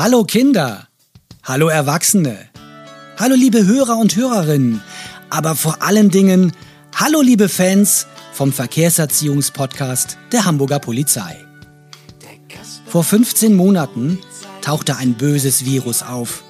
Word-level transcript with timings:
Hallo 0.00 0.22
Kinder, 0.22 0.86
hallo 1.42 1.66
Erwachsene, 1.66 2.38
hallo 3.16 3.34
liebe 3.34 3.66
Hörer 3.66 3.96
und 3.98 4.14
Hörerinnen, 4.14 4.80
aber 5.28 5.56
vor 5.56 5.82
allen 5.82 6.08
Dingen 6.08 6.52
hallo 6.94 7.20
liebe 7.20 7.48
Fans 7.48 8.06
vom 8.32 8.52
Verkehrserziehungspodcast 8.52 10.16
der 10.30 10.44
Hamburger 10.44 10.78
Polizei. 10.78 11.44
Vor 12.86 13.02
15 13.02 13.56
Monaten 13.56 14.20
tauchte 14.60 14.94
ein 14.94 15.14
böses 15.14 15.64
Virus 15.64 16.04
auf, 16.04 16.44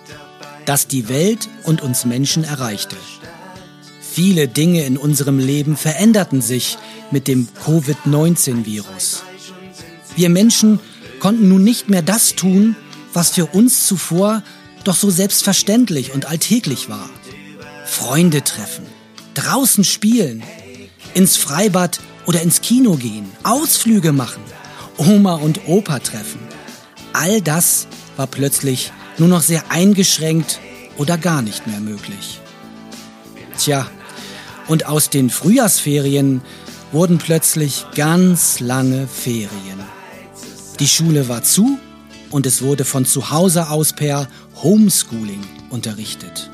das 0.67 0.87
die 0.87 1.09
Welt 1.09 1.49
und 1.65 1.81
uns 1.81 2.05
Menschen 2.05 2.45
erreichte. 2.45 2.97
Viele 4.03 4.47
Dinge 4.47 4.85
in 4.85 4.99
unserem 4.99 5.39
Leben 5.39 5.79
veränderten 5.79 6.43
sich 6.43 6.77
mit 7.11 7.27
dem 7.27 7.49
Covid-19-Virus. 7.65 9.23
Wir 10.17 10.29
Menschen 10.29 10.81
konnten 11.19 11.49
nun 11.49 11.65
nicht 11.65 11.89
mehr 11.89 12.03
das 12.03 12.35
tun, 12.35 12.77
was 13.13 13.31
für 13.31 13.47
uns 13.47 13.87
zuvor 13.87 14.43
doch 14.85 14.95
so 14.95 15.11
selbstverständlich 15.11 16.13
und 16.15 16.27
alltäglich 16.27 16.89
war. 16.89 17.09
Freunde 17.85 18.43
treffen, 18.45 18.87
draußen 19.35 19.85
spielen, 19.85 20.43
ins 21.15 21.37
Freibad 21.37 22.01
oder 22.27 22.43
ins 22.43 22.61
Kino 22.61 22.97
gehen, 22.97 23.31
Ausflüge 23.43 24.13
machen, 24.13 24.43
Oma 24.99 25.35
und 25.35 25.67
Opa 25.67 25.99
treffen. 25.99 26.41
All 27.13 27.41
das 27.41 27.87
war 28.17 28.27
plötzlich 28.27 28.93
nur 29.17 29.29
noch 29.29 29.43
sehr 29.43 29.71
eingeschränkt 29.71 30.61
oder 30.97 31.17
gar 31.17 31.43
nicht 31.43 31.67
mehr 31.67 31.81
möglich. 31.81 32.41
Tja, 33.59 33.89
und 34.69 34.87
aus 34.87 35.09
den 35.11 35.31
Frühjahrsferien 35.31 36.43
wurden 36.93 37.19
plötzlich 37.19 37.87
ganz 37.95 38.61
lange 38.61 39.07
Ferien. 39.07 39.81
Die 40.79 40.89
Schule 40.89 41.29
war 41.29 41.43
zu 41.43 41.79
und 42.31 42.47
es 42.47 42.63
wurde 42.63 42.85
von 42.85 43.05
zu 43.05 43.31
Hause 43.31 43.71
aus 43.71 43.93
per 43.93 44.29
Homeschooling 44.63 45.41
unterrichtet. 45.71 46.51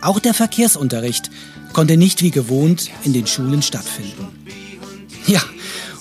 Auch 0.00 0.18
der 0.18 0.34
Verkehrsunterricht 0.34 1.30
konnte 1.72 1.96
nicht 1.96 2.22
wie 2.22 2.30
gewohnt 2.30 2.90
in 3.04 3.12
den 3.12 3.26
Schulen 3.26 3.62
stattfinden. 3.62 4.28
Ja, 5.26 5.42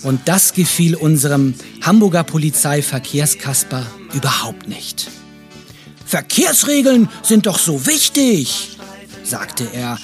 und 0.04 0.22
das 0.26 0.54
gefiel 0.54 0.96
unserem 0.96 1.56
Hamburger 1.82 2.24
Polizeiverkehrskasper 2.24 3.86
überhaupt 4.14 4.68
nicht. 4.68 5.10
Verkehrsregeln 6.06 7.10
sind 7.24 7.48
doch 7.48 7.60
so 7.60 7.86
wichtig, 7.86 8.78
sagte 9.24 9.68
er 9.74 9.98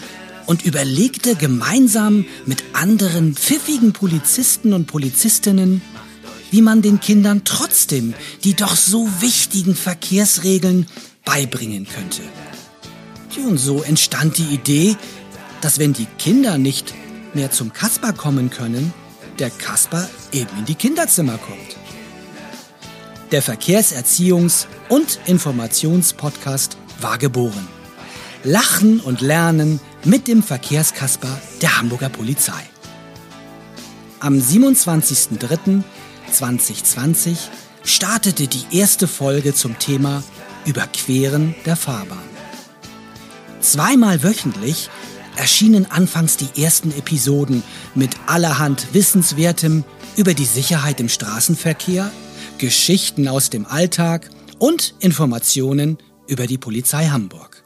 und 0.45 0.66
überlegte 0.66 1.36
gemeinsam 1.36 2.25
mit 2.45 2.64
anderen 2.73 3.36
pfiffigen 3.36 3.94
Polizisten 3.94 4.73
und 4.73 4.88
Polizistinnen, 4.88 5.81
wie 6.54 6.62
man 6.62 6.84
den 6.84 7.00
Kindern 7.00 7.42
trotzdem 7.46 8.14
die 8.44 8.54
doch 8.54 8.76
so 8.76 9.09
wichtigen 9.22 9.76
Verkehrsregeln 9.76 10.86
beibringen 11.26 11.88
könnte. 11.88 12.22
Und 13.44 13.58
so 13.58 13.82
entstand 13.82 14.38
die 14.38 14.54
Idee, 14.54 14.95
dass 15.62 15.80
wenn 15.80 15.94
die 15.94 16.06
Kinder 16.20 16.60
nicht 16.60 16.94
mehr 17.34 17.50
zum 17.50 17.73
Kasper 17.73 18.14
kommen 18.14 18.52
können, 18.52 18.94
der 19.40 19.50
Kasper 19.50 20.08
eben 20.32 20.52
in 20.60 20.66
die 20.66 20.76
Kinderzimmer 20.76 21.40
kommt. 21.40 21.76
Der 23.32 23.42
Verkehrserziehungs- 23.42 24.67
und 24.90 25.20
Informationspodcast 25.26 26.78
war 27.02 27.17
geboren. 27.17 27.67
Lachen 28.44 29.00
und 29.00 29.22
Lernen 29.22 29.80
mit 30.04 30.28
dem 30.28 30.44
Verkehrskasper 30.44 31.36
der 31.64 31.80
Hamburger 31.80 32.10
Polizei. 32.10 32.62
Am 34.20 34.40
27.03.2020 36.34 37.38
startete 37.84 38.48
die 38.48 38.78
erste 38.78 39.08
Folge 39.08 39.53
zum 39.53 39.78
Thema 39.78 40.23
Überqueren 40.66 41.56
der 41.66 41.76
Fahrbahn. 41.76 42.17
Zweimal 43.62 44.23
wöchentlich 44.23 44.89
erschienen 45.36 45.86
anfangs 45.89 46.38
die 46.38 46.61
ersten 46.61 46.92
Episoden 46.92 47.64
mit 47.95 48.11
allerhand 48.26 48.94
Wissenswertem 48.94 49.83
über 50.16 50.33
die 50.33 50.45
Sicherheit 50.45 50.99
im 50.99 51.10
Straßenverkehr 51.10 52.11
Geschichten 52.58 53.27
aus 53.27 53.50
dem 53.50 53.65
Alltag 53.65 54.30
und 54.60 54.95
Informationen 55.00 55.98
über 56.27 56.48
die 56.48 56.58
Polizei 56.58 57.08
Hamburg. 57.08 57.64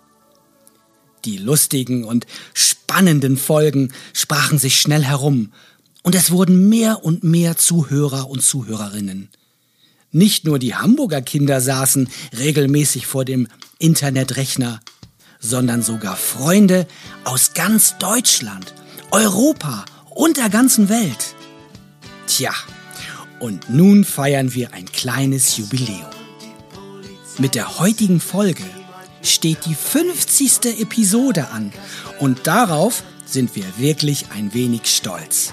Die 1.25 1.37
lustigen 1.37 2.05
und 2.05 2.25
spannenden 2.53 3.37
Folgen 3.37 3.93
sprachen 4.13 4.57
sich 4.59 4.79
schnell 4.79 5.03
herum 5.03 5.51
und 6.07 6.15
es 6.15 6.31
wurden 6.31 6.69
mehr 6.69 7.03
und 7.03 7.25
mehr 7.25 7.57
Zuhörer 7.57 8.29
und 8.29 8.41
Zuhörerinnen. 8.41 9.27
Nicht 10.09 10.45
nur 10.45 10.57
die 10.57 10.73
Hamburger 10.73 11.21
Kinder 11.21 11.59
saßen 11.59 12.07
regelmäßig 12.39 13.05
vor 13.05 13.25
dem 13.25 13.49
Internetrechner, 13.77 14.79
sondern 15.41 15.81
sogar 15.81 16.15
Freunde 16.15 16.87
aus 17.25 17.53
ganz 17.55 17.97
Deutschland, 17.97 18.73
Europa 19.11 19.83
und 20.11 20.37
der 20.37 20.47
ganzen 20.47 20.87
Welt. 20.87 21.35
Tja, 22.25 22.53
und 23.41 23.69
nun 23.69 24.05
feiern 24.05 24.53
wir 24.53 24.71
ein 24.71 24.85
kleines 24.85 25.57
Jubiläum. 25.57 26.07
Mit 27.37 27.53
der 27.53 27.79
heutigen 27.79 28.21
Folge 28.21 28.63
steht 29.21 29.65
die 29.65 29.75
50. 29.75 30.79
Episode 30.79 31.49
an 31.49 31.73
und 32.17 32.47
darauf 32.47 33.03
sind 33.25 33.57
wir 33.57 33.65
wirklich 33.77 34.27
ein 34.31 34.53
wenig 34.53 34.85
stolz. 34.85 35.51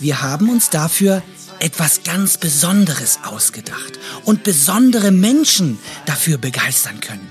Wir 0.00 0.22
haben 0.22 0.50
uns 0.50 0.70
dafür 0.70 1.22
etwas 1.58 2.02
ganz 2.02 2.36
Besonderes 2.36 3.20
ausgedacht 3.24 3.98
und 4.24 4.42
besondere 4.42 5.10
Menschen 5.10 5.78
dafür 6.04 6.38
begeistern 6.38 7.00
können. 7.00 7.30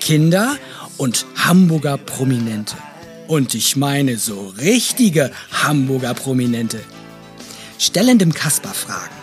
Kinder 0.00 0.56
und 0.98 1.26
Hamburger 1.36 1.96
Prominente. 1.96 2.76
Und 3.26 3.54
ich 3.54 3.76
meine 3.76 4.18
so 4.18 4.52
richtige 4.58 5.30
Hamburger 5.52 6.14
Prominente 6.14 6.80
stellen 7.78 8.18
dem 8.18 8.34
Kasper 8.34 8.74
Fragen. 8.74 9.14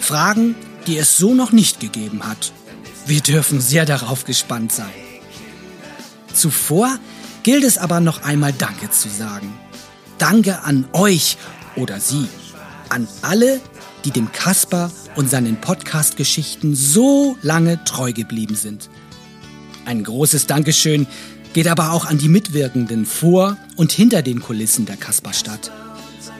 Fragen, 0.00 0.54
die 0.86 0.98
es 0.98 1.16
so 1.16 1.32
noch 1.32 1.52
nicht 1.52 1.80
gegeben 1.80 2.26
hat. 2.26 2.52
Wir 3.06 3.20
dürfen 3.20 3.60
sehr 3.60 3.86
darauf 3.86 4.24
gespannt 4.24 4.72
sein. 4.72 4.92
Zuvor 6.34 6.98
gilt 7.42 7.64
es 7.64 7.78
aber 7.78 8.00
noch 8.00 8.22
einmal 8.22 8.52
Danke 8.52 8.90
zu 8.90 9.08
sagen. 9.08 9.58
Danke 10.18 10.62
an 10.62 10.86
euch 10.92 11.36
oder 11.76 12.00
Sie, 12.00 12.26
an 12.88 13.08
alle, 13.22 13.60
die 14.04 14.10
dem 14.10 14.30
Kasper 14.32 14.90
und 15.16 15.30
seinen 15.30 15.60
Podcast-Geschichten 15.60 16.74
so 16.74 17.36
lange 17.42 17.82
treu 17.84 18.12
geblieben 18.12 18.54
sind. 18.54 18.90
Ein 19.84 20.04
großes 20.04 20.46
Dankeschön 20.46 21.06
geht 21.52 21.68
aber 21.68 21.92
auch 21.92 22.04
an 22.04 22.18
die 22.18 22.28
Mitwirkenden 22.28 23.06
vor 23.06 23.56
und 23.76 23.92
hinter 23.92 24.22
den 24.22 24.40
Kulissen 24.40 24.86
der 24.86 24.96
Kasperstadt. 24.96 25.70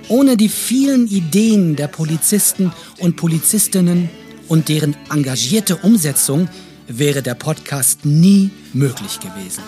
Ohne 0.08 0.36
die 0.36 0.48
vielen 0.48 1.06
Ideen 1.06 1.76
der 1.76 1.88
Polizisten 1.88 2.72
und 2.98 3.16
Polizistinnen 3.16 4.10
und 4.48 4.68
deren 4.68 4.96
engagierte 5.10 5.76
Umsetzung 5.76 6.48
wäre 6.88 7.22
der 7.22 7.34
Podcast 7.34 8.04
nie 8.04 8.50
möglich 8.72 9.20
gewesen. 9.20 9.62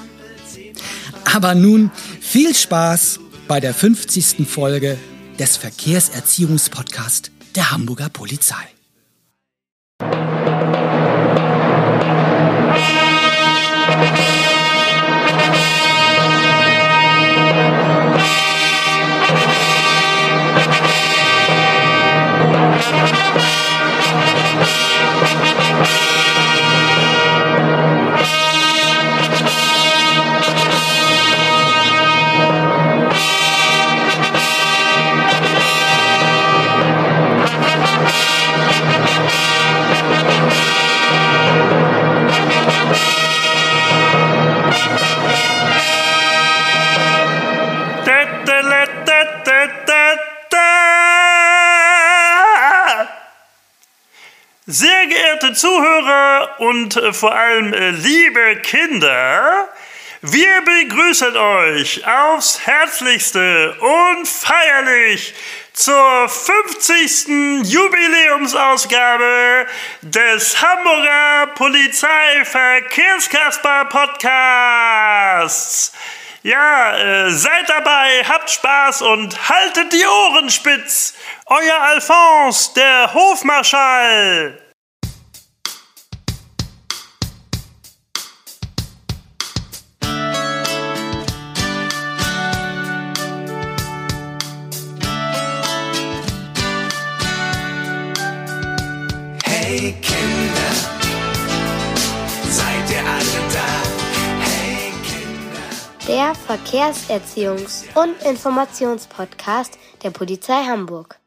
Aber 1.32 1.54
nun 1.54 1.90
viel 2.20 2.54
Spaß 2.54 3.20
bei 3.48 3.60
der 3.60 3.74
50. 3.74 4.46
Folge 4.48 4.98
des 5.38 5.56
Verkehrserziehungspodcasts 5.56 7.30
der 7.54 7.70
Hamburger 7.70 8.08
Polizei. 8.08 8.66
Und 56.76 56.96
äh, 56.96 57.12
vor 57.12 57.34
allem 57.34 57.72
äh, 57.72 57.90
liebe 57.90 58.56
Kinder, 58.62 59.68
wir 60.20 60.62
begrüßen 60.62 61.36
euch 61.36 62.06
aufs 62.06 62.64
herzlichste 62.66 63.74
und 63.80 64.28
feierlich 64.28 65.34
zur 65.72 66.28
50. 66.28 67.64
Jubiläumsausgabe 67.64 69.66
des 70.02 70.60
Hamburger 70.60 71.46
Polizeiverkehrskasper 71.54 73.86
Podcasts. 73.86 75.92
Ja, 76.42 76.98
äh, 76.98 77.30
seid 77.30 77.68
dabei, 77.68 78.24
habt 78.28 78.50
Spaß 78.50 79.00
und 79.02 79.48
haltet 79.48 79.92
die 79.92 80.06
Ohren 80.06 80.50
spitz. 80.50 81.14
Euer 81.46 81.80
Alphonse, 81.80 82.74
der 82.74 83.14
Hofmarschall. 83.14 84.65
Der 106.26 106.34
Verkehrserziehungs- 106.34 107.84
und 107.94 108.20
Informationspodcast 108.24 109.78
der 110.02 110.10
Polizei 110.10 110.64
Hamburg. 110.64 111.20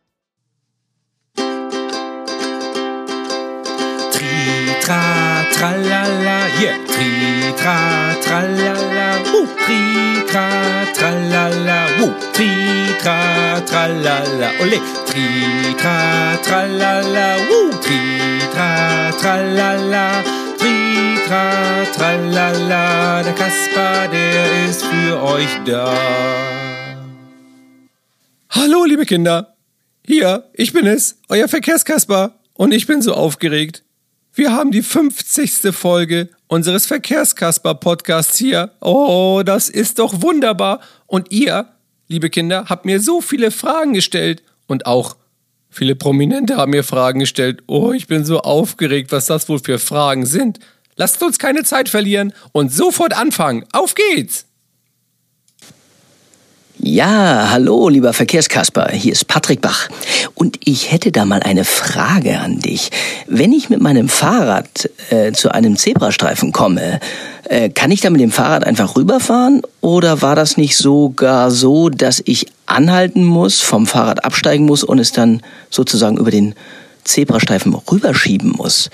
Tri, 4.12 4.76
tra, 4.82 5.02
tralala, 5.54 6.48
yeah. 6.60 6.76
Tri, 6.86 7.54
tra, 7.56 7.78
tralala, 8.22 9.24
wuh. 9.32 9.48
Tri, 9.64 9.82
tra, 10.30 10.50
tralala, 10.94 11.80
wuh. 12.00 12.14
Tri, 12.34 12.52
tra, 13.02 13.62
tralala, 13.66 14.50
ole. 14.60 14.80
Tri, 15.06 15.76
tra, 15.78 16.38
tralala, 16.44 17.38
wuh. 17.48 17.72
Tri, 17.80 18.02
tra, 18.52 19.14
tralala, 19.18 20.39
tri, 21.30 21.86
tra, 21.86 21.86
tralala. 21.96 23.24
Der 23.24 23.34
Kasper, 23.34 24.08
der 24.08 24.66
ist 24.66 24.84
für 24.84 25.22
euch 25.22 25.50
da. 25.66 25.96
Hallo, 28.50 28.86
liebe 28.86 29.06
Kinder. 29.06 29.56
Hier, 30.06 30.50
ich 30.54 30.74
bin 30.74 30.88
es, 30.88 31.20
euer 31.30 31.48
Verkehrskasper. 31.48 32.40
Und 32.54 32.74
ich 32.74 32.88
bin 32.88 33.02
so 33.02 33.14
aufgeregt. 33.14 33.84
Wir 34.34 34.52
haben 34.52 34.72
die 34.72 34.82
50. 34.82 35.72
Folge 35.72 36.30
unseres 36.48 36.88
Verkehrskasper-Podcasts 36.88 38.38
hier. 38.38 38.72
Oh, 38.82 39.44
das 39.46 39.70
ist 39.70 40.00
doch 40.00 40.22
wunderbar. 40.22 40.82
Und 41.06 41.32
ihr, 41.32 41.68
liebe 42.08 42.30
Kinder, 42.30 42.66
habt 42.70 42.86
mir 42.86 43.00
so 43.00 43.22
viele 43.22 43.52
Fragen 43.52 43.94
gestellt. 43.94 44.42
Und 44.66 44.88
auch 44.88 45.16
viele 45.70 45.96
Prominente 45.96 46.58
haben 46.58 46.72
mir 46.72 46.84
Fragen 46.84 47.20
gestellt. 47.20 47.62
Oh, 47.68 47.92
ich 47.92 48.08
bin 48.08 48.26
so 48.26 48.40
aufgeregt, 48.40 49.12
was 49.12 49.28
das 49.28 49.48
wohl 49.48 49.60
für 49.60 49.78
Fragen 49.78 50.26
sind. 50.26 50.60
Lasst 51.00 51.24
uns 51.24 51.40
keine 51.40 51.64
Zeit 51.64 51.88
verlieren 51.88 52.34
und 52.52 52.74
sofort 52.74 53.18
anfangen. 53.18 53.64
Auf 53.72 53.96
geht's! 53.96 54.44
Ja, 56.78 57.48
hallo, 57.52 57.88
lieber 57.88 58.12
Verkehrskasper, 58.12 58.90
hier 58.92 59.14
ist 59.14 59.26
Patrick 59.26 59.62
Bach. 59.62 59.88
Und 60.36 60.60
ich 60.66 60.92
hätte 60.92 61.14
da 61.14 61.24
mal 61.24 61.42
eine 61.42 61.64
Frage 61.64 62.40
an 62.40 62.60
dich. 62.60 62.90
Wenn 63.28 63.54
ich 63.54 63.70
mit 63.70 63.80
meinem 63.80 64.10
Fahrrad 64.10 64.90
äh, 65.10 65.32
zu 65.32 65.54
einem 65.54 65.78
Zebrastreifen 65.78 66.52
komme, 66.52 67.00
äh, 67.46 67.70
kann 67.70 67.92
ich 67.92 68.02
da 68.02 68.10
mit 68.10 68.20
dem 68.20 68.32
Fahrrad 68.32 68.68
einfach 68.68 68.98
rüberfahren? 68.98 69.62
Oder 69.80 70.22
war 70.22 70.36
das 70.36 70.58
nicht 70.58 70.76
sogar 70.76 71.50
so, 71.50 71.88
dass 71.88 72.22
ich 72.26 72.48
anhalten 72.66 73.24
muss, 73.24 73.62
vom 73.62 73.88
Fahrrad 73.88 74.26
absteigen 74.26 74.66
muss 74.66 74.84
und 74.84 75.00
es 75.00 75.14
dann 75.14 75.44
sozusagen 75.70 76.18
über 76.18 76.32
den 76.32 76.56
Zebrastreifen 77.06 77.74
rüberschieben 77.74 78.52
muss? 78.52 78.90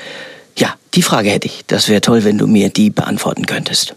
Die 0.95 1.01
Frage 1.01 1.29
hätte 1.29 1.47
ich. 1.47 1.65
Das 1.67 1.89
wäre 1.89 1.99
toll, 1.99 2.23
wenn 2.23 2.37
du 2.37 2.47
mir 2.47 2.69
die 2.69 2.89
beantworten 2.89 3.45
könntest. 3.45 3.95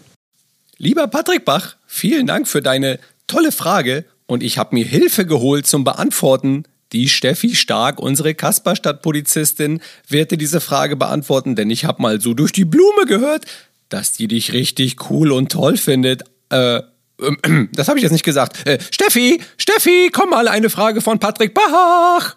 Lieber 0.77 1.07
Patrick 1.07 1.45
Bach, 1.45 1.75
vielen 1.87 2.27
Dank 2.27 2.47
für 2.47 2.61
deine 2.61 2.99
tolle 3.27 3.51
Frage 3.51 4.05
und 4.25 4.43
ich 4.43 4.57
habe 4.57 4.75
mir 4.75 4.85
Hilfe 4.85 5.25
geholt 5.25 5.65
zum 5.65 5.83
Beantworten. 5.83 6.63
Die 6.91 7.07
Steffi 7.07 7.55
Stark, 7.55 7.99
unsere 7.99 8.33
Kasperstadtpolizistin, 8.33 9.79
wird 10.07 10.31
dir 10.31 10.37
diese 10.37 10.59
Frage 10.59 10.95
beantworten, 10.95 11.55
denn 11.55 11.69
ich 11.69 11.85
habe 11.85 12.01
mal 12.01 12.19
so 12.19 12.33
durch 12.33 12.51
die 12.51 12.65
Blume 12.65 13.05
gehört, 13.05 13.45
dass 13.89 14.11
die 14.11 14.27
dich 14.27 14.53
richtig 14.53 15.09
cool 15.09 15.31
und 15.31 15.51
toll 15.51 15.77
findet. 15.77 16.23
Äh, 16.49 16.81
das 17.73 17.87
habe 17.87 17.99
ich 17.99 18.03
jetzt 18.03 18.11
nicht 18.11 18.25
gesagt. 18.25 18.65
Äh, 18.67 18.79
Steffi, 18.91 19.41
Steffi, 19.57 20.09
komm 20.11 20.31
mal, 20.31 20.47
eine 20.47 20.69
Frage 20.69 21.01
von 21.01 21.19
Patrick 21.19 21.53
Bach. 21.53 22.35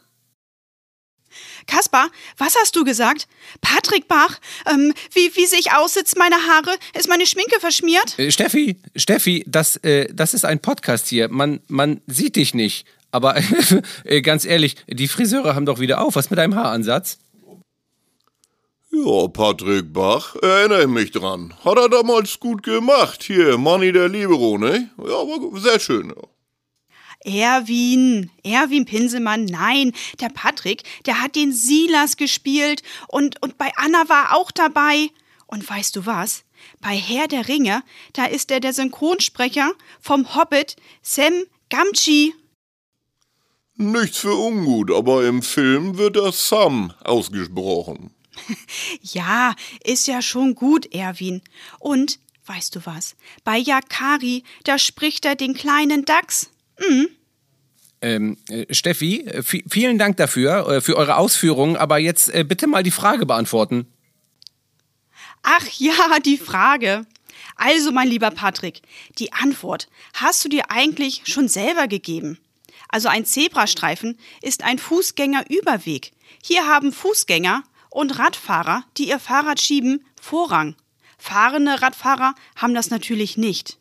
Kaspar, 1.66 2.08
was 2.38 2.56
hast 2.60 2.76
du 2.76 2.84
gesagt? 2.84 3.26
Patrick 3.60 4.08
Bach, 4.08 4.38
ähm, 4.70 4.92
wie, 5.12 5.34
wie 5.34 5.46
sehe 5.46 5.58
ich 5.58 5.72
aus? 5.72 5.94
Sitzt 5.94 6.18
meine 6.18 6.36
Haare? 6.36 6.76
Ist 6.98 7.08
meine 7.08 7.26
Schminke 7.26 7.60
verschmiert? 7.60 8.18
Äh, 8.18 8.30
Steffi, 8.30 8.76
Steffi, 8.96 9.44
das, 9.46 9.76
äh, 9.78 10.08
das 10.12 10.34
ist 10.34 10.44
ein 10.44 10.60
Podcast 10.60 11.08
hier. 11.08 11.28
Man, 11.28 11.60
man 11.68 12.00
sieht 12.06 12.36
dich 12.36 12.54
nicht. 12.54 12.86
Aber 13.10 13.36
äh, 14.04 14.22
ganz 14.22 14.44
ehrlich, 14.44 14.76
die 14.88 15.08
Friseure 15.08 15.54
haben 15.54 15.66
doch 15.66 15.78
wieder 15.78 16.00
auf. 16.00 16.16
Was 16.16 16.30
mit 16.30 16.38
deinem 16.38 16.54
Haaransatz? 16.54 17.18
Ja, 18.90 19.26
Patrick 19.28 19.92
Bach, 19.92 20.36
erinnere 20.42 20.82
ich 20.82 20.88
mich 20.88 21.10
dran. 21.12 21.54
Hat 21.64 21.78
er 21.78 21.88
damals 21.88 22.38
gut 22.38 22.62
gemacht. 22.62 23.22
Hier, 23.22 23.56
Manni 23.56 23.90
der 23.90 24.08
Libero, 24.08 24.58
ne? 24.58 24.90
Ja, 24.98 25.16
aber 25.20 25.58
sehr 25.58 25.80
schön. 25.80 26.08
Ja. 26.08 26.22
Erwin, 27.24 28.30
Erwin 28.42 28.84
Pinselmann, 28.84 29.44
nein, 29.44 29.92
der 30.20 30.28
Patrick, 30.28 30.82
der 31.06 31.22
hat 31.22 31.36
den 31.36 31.52
Silas 31.52 32.16
gespielt 32.16 32.82
und, 33.08 33.40
und 33.42 33.58
bei 33.58 33.70
Anna 33.76 34.08
war 34.08 34.36
auch 34.36 34.50
dabei. 34.50 35.10
Und 35.46 35.68
weißt 35.68 35.96
du 35.96 36.06
was? 36.06 36.44
Bei 36.80 36.96
Herr 36.96 37.28
der 37.28 37.46
Ringe, 37.46 37.82
da 38.14 38.24
ist 38.24 38.50
er 38.50 38.60
der 38.60 38.72
Synchronsprecher 38.72 39.72
vom 40.00 40.34
Hobbit 40.34 40.76
Sam 41.02 41.44
Gamgee. 41.68 42.32
Nichts 43.76 44.18
für 44.18 44.34
ungut, 44.34 44.90
aber 44.90 45.26
im 45.26 45.42
Film 45.42 45.98
wird 45.98 46.16
er 46.16 46.32
Sam 46.32 46.92
ausgesprochen. 47.02 48.14
Ja, 49.02 49.54
ist 49.84 50.06
ja 50.06 50.22
schon 50.22 50.54
gut, 50.54 50.86
Erwin. 50.94 51.42
Und, 51.78 52.18
weißt 52.46 52.74
du 52.74 52.80
was? 52.84 53.14
Bei 53.44 53.58
Yakari, 53.58 54.42
da 54.64 54.78
spricht 54.78 55.24
er 55.24 55.36
den 55.36 55.54
kleinen 55.54 56.04
Dachs. 56.04 56.51
Mhm. 56.88 57.08
Ähm, 58.00 58.36
äh, 58.48 58.72
Steffi, 58.74 59.20
äh, 59.20 59.42
vi- 59.42 59.64
vielen 59.70 59.98
Dank 59.98 60.16
dafür, 60.16 60.68
äh, 60.68 60.80
für 60.80 60.96
eure 60.96 61.16
Ausführungen, 61.16 61.76
aber 61.76 61.98
jetzt 61.98 62.32
bitte 62.48 62.66
mal 62.66 62.82
die 62.82 62.90
Frage 62.90 63.26
beantworten. 63.26 63.86
Ach 65.42 65.66
ja, 65.78 66.18
die 66.24 66.38
Frage. 66.38 67.06
Also, 67.56 67.92
mein 67.92 68.08
lieber 68.08 68.30
Patrick, 68.30 68.82
die 69.18 69.32
Antwort 69.32 69.88
hast 70.14 70.44
du 70.44 70.48
dir 70.48 70.70
eigentlich 70.70 71.22
schon 71.26 71.48
selber 71.48 71.86
gegeben. 71.86 72.38
Also 72.88 73.08
ein 73.08 73.24
Zebrastreifen 73.24 74.18
ist 74.42 74.64
ein 74.64 74.78
Fußgängerüberweg. 74.78 76.12
Hier 76.42 76.66
haben 76.66 76.92
Fußgänger 76.92 77.62
und 77.90 78.18
Radfahrer, 78.18 78.84
die 78.96 79.08
ihr 79.08 79.18
Fahrrad 79.18 79.60
schieben, 79.60 80.04
Vorrang. 80.20 80.76
Fahrende 81.18 81.80
Radfahrer 81.82 82.34
haben 82.56 82.74
das 82.74 82.90
natürlich 82.90 83.36
nicht. 83.36 83.78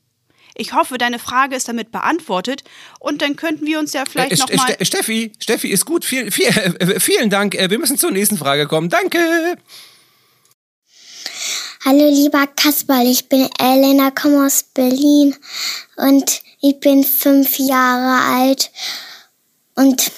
Ich 0.56 0.74
hoffe, 0.74 0.98
deine 0.98 1.18
Frage 1.20 1.56
ist 1.56 1.68
damit 1.68 1.92
beantwortet 1.92 2.64
und 3.00 3.22
dann 3.22 3.36
könnten 3.36 3.66
wir 3.66 3.80
uns 3.80 3.94
ja 3.94 4.04
vielleicht 4.06 4.34
Äh, 4.34 4.36
noch 4.38 4.50
mal 4.54 4.74
Ste- 4.74 4.86
Steffi, 4.86 5.32
Steffi 5.40 5.70
ist 5.70 5.86
gut. 5.86 6.04
Viel, 6.06 6.32
viel, 6.32 6.48
äh, 6.48 7.00
vielen 7.00 7.30
Dank. 7.30 7.56
Äh, 7.56 7.70
wir 7.70 7.80
müssen 7.80 7.98
zur 7.98 8.12
nächsten 8.12 8.38
Frage 8.38 8.68
kommen. 8.68 8.90
Danke. 8.90 9.58
Hallo 11.84 12.08
lieber 12.10 12.46
Kasperl, 12.48 13.08
ich 13.08 13.28
bin 13.28 13.50
Elena, 13.60 14.12
komme 14.12 14.46
aus 14.46 14.64
Berlin 14.64 15.36
und 15.98 16.42
ich 16.62 16.80
bin 16.80 17.04
fünf 17.04 17.58
Jahre 17.58 18.24
alt 18.36 18.70
und 19.74 20.12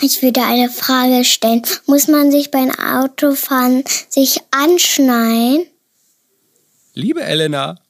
ich 0.00 0.20
würde 0.22 0.42
eine 0.42 0.68
Frage 0.68 1.24
stellen. 1.24 1.62
Muss 1.86 2.06
man 2.06 2.30
sich 2.30 2.50
beim 2.50 2.70
Autofahren 2.70 3.82
sich 4.10 4.40
anschneiden? 4.50 5.66
Liebe 6.92 7.22
Elena, 7.22 7.80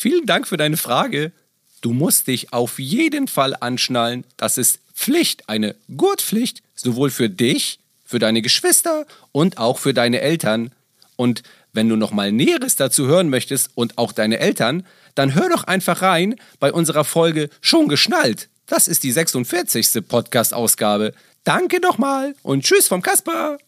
vielen 0.00 0.26
Dank 0.26 0.48
für 0.48 0.56
deine 0.56 0.76
Frage. 0.76 1.32
Du 1.80 1.92
musst 1.92 2.26
dich 2.26 2.52
auf 2.52 2.78
jeden 2.78 3.28
Fall 3.28 3.54
anschnallen. 3.58 4.24
Das 4.36 4.58
ist 4.58 4.80
Pflicht, 4.94 5.48
eine 5.48 5.76
Gurtpflicht, 5.96 6.62
sowohl 6.74 7.10
für 7.10 7.28
dich, 7.28 7.78
für 8.04 8.18
deine 8.18 8.42
Geschwister 8.42 9.06
und 9.32 9.58
auch 9.58 9.78
für 9.78 9.94
deine 9.94 10.20
Eltern. 10.20 10.72
Und 11.16 11.42
wenn 11.72 11.88
du 11.88 11.96
noch 11.96 12.12
mal 12.12 12.32
Näheres 12.32 12.76
dazu 12.76 13.06
hören 13.06 13.28
möchtest 13.28 13.70
und 13.74 13.98
auch 13.98 14.12
deine 14.12 14.38
Eltern, 14.40 14.86
dann 15.14 15.34
hör 15.34 15.48
doch 15.48 15.64
einfach 15.64 16.02
rein 16.02 16.36
bei 16.58 16.72
unserer 16.72 17.04
Folge 17.04 17.50
Schon 17.60 17.88
geschnallt. 17.88 18.48
Das 18.66 18.88
ist 18.88 19.02
die 19.02 19.12
46. 19.12 20.06
Podcast-Ausgabe. 20.06 21.12
Danke 21.44 21.80
nochmal 21.80 22.34
und 22.42 22.64
tschüss 22.64 22.88
vom 22.88 23.02
Kasper. 23.02 23.58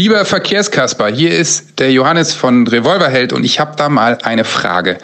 Lieber 0.00 0.24
Verkehrskasper, 0.24 1.08
hier 1.08 1.30
ist 1.36 1.78
der 1.78 1.92
Johannes 1.92 2.32
von 2.32 2.66
Revolverheld 2.66 3.34
und 3.34 3.44
ich 3.44 3.60
habe 3.60 3.76
da 3.76 3.90
mal 3.90 4.16
eine 4.22 4.46
Frage. 4.46 4.96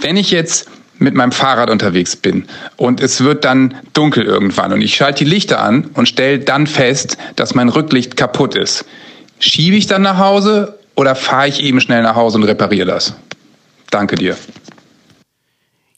Wenn 0.00 0.16
ich 0.16 0.32
jetzt 0.32 0.68
mit 0.98 1.14
meinem 1.14 1.30
Fahrrad 1.30 1.70
unterwegs 1.70 2.16
bin 2.16 2.48
und 2.76 3.00
es 3.00 3.20
wird 3.20 3.44
dann 3.44 3.76
dunkel 3.92 4.24
irgendwann 4.24 4.72
und 4.72 4.80
ich 4.80 4.96
schalte 4.96 5.22
die 5.22 5.30
Lichter 5.30 5.60
an 5.60 5.90
und 5.94 6.08
stelle 6.08 6.40
dann 6.40 6.66
fest, 6.66 7.18
dass 7.36 7.54
mein 7.54 7.68
Rücklicht 7.68 8.16
kaputt 8.16 8.56
ist. 8.56 8.84
Schiebe 9.38 9.76
ich 9.76 9.86
dann 9.86 10.02
nach 10.02 10.18
Hause 10.18 10.76
oder 10.96 11.14
fahre 11.14 11.46
ich 11.46 11.62
eben 11.62 11.80
schnell 11.80 12.02
nach 12.02 12.16
Hause 12.16 12.38
und 12.38 12.42
repariere 12.42 12.86
das? 12.86 13.14
Danke 13.90 14.16
dir. 14.16 14.36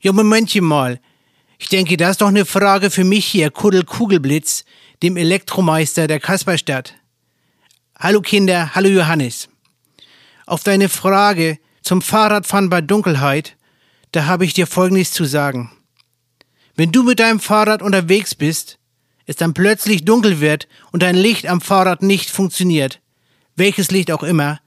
Ja, 0.02 0.12
Momentchen 0.12 0.66
mal. 0.66 1.00
Ich 1.56 1.70
denke, 1.70 1.96
das 1.96 2.10
ist 2.10 2.20
doch 2.20 2.28
eine 2.28 2.44
Frage 2.44 2.90
für 2.90 3.04
mich 3.04 3.24
hier, 3.24 3.50
Kuddel 3.50 3.84
Kugelblitz, 3.84 4.66
dem 5.02 5.16
Elektromeister 5.16 6.06
der 6.06 6.20
Kasperstadt. 6.20 6.92
Hallo 8.04 8.20
Kinder, 8.20 8.74
hallo 8.74 8.90
Johannes. 8.90 9.48
Auf 10.44 10.62
deine 10.62 10.90
Frage 10.90 11.58
zum 11.80 12.02
Fahrradfahren 12.02 12.68
bei 12.68 12.82
Dunkelheit, 12.82 13.56
da 14.12 14.26
habe 14.26 14.44
ich 14.44 14.52
dir 14.52 14.66
Folgendes 14.66 15.10
zu 15.10 15.24
sagen. 15.24 15.72
Wenn 16.76 16.92
du 16.92 17.02
mit 17.02 17.18
deinem 17.18 17.40
Fahrrad 17.40 17.80
unterwegs 17.80 18.34
bist, 18.34 18.78
es 19.24 19.36
dann 19.36 19.54
plötzlich 19.54 20.04
dunkel 20.04 20.40
wird 20.40 20.68
und 20.92 21.02
dein 21.02 21.14
Licht 21.14 21.46
am 21.46 21.62
Fahrrad 21.62 22.02
nicht 22.02 22.28
funktioniert, 22.28 23.00
welches 23.56 23.90
Licht 23.90 24.10
auch 24.10 24.22
immer, 24.22 24.60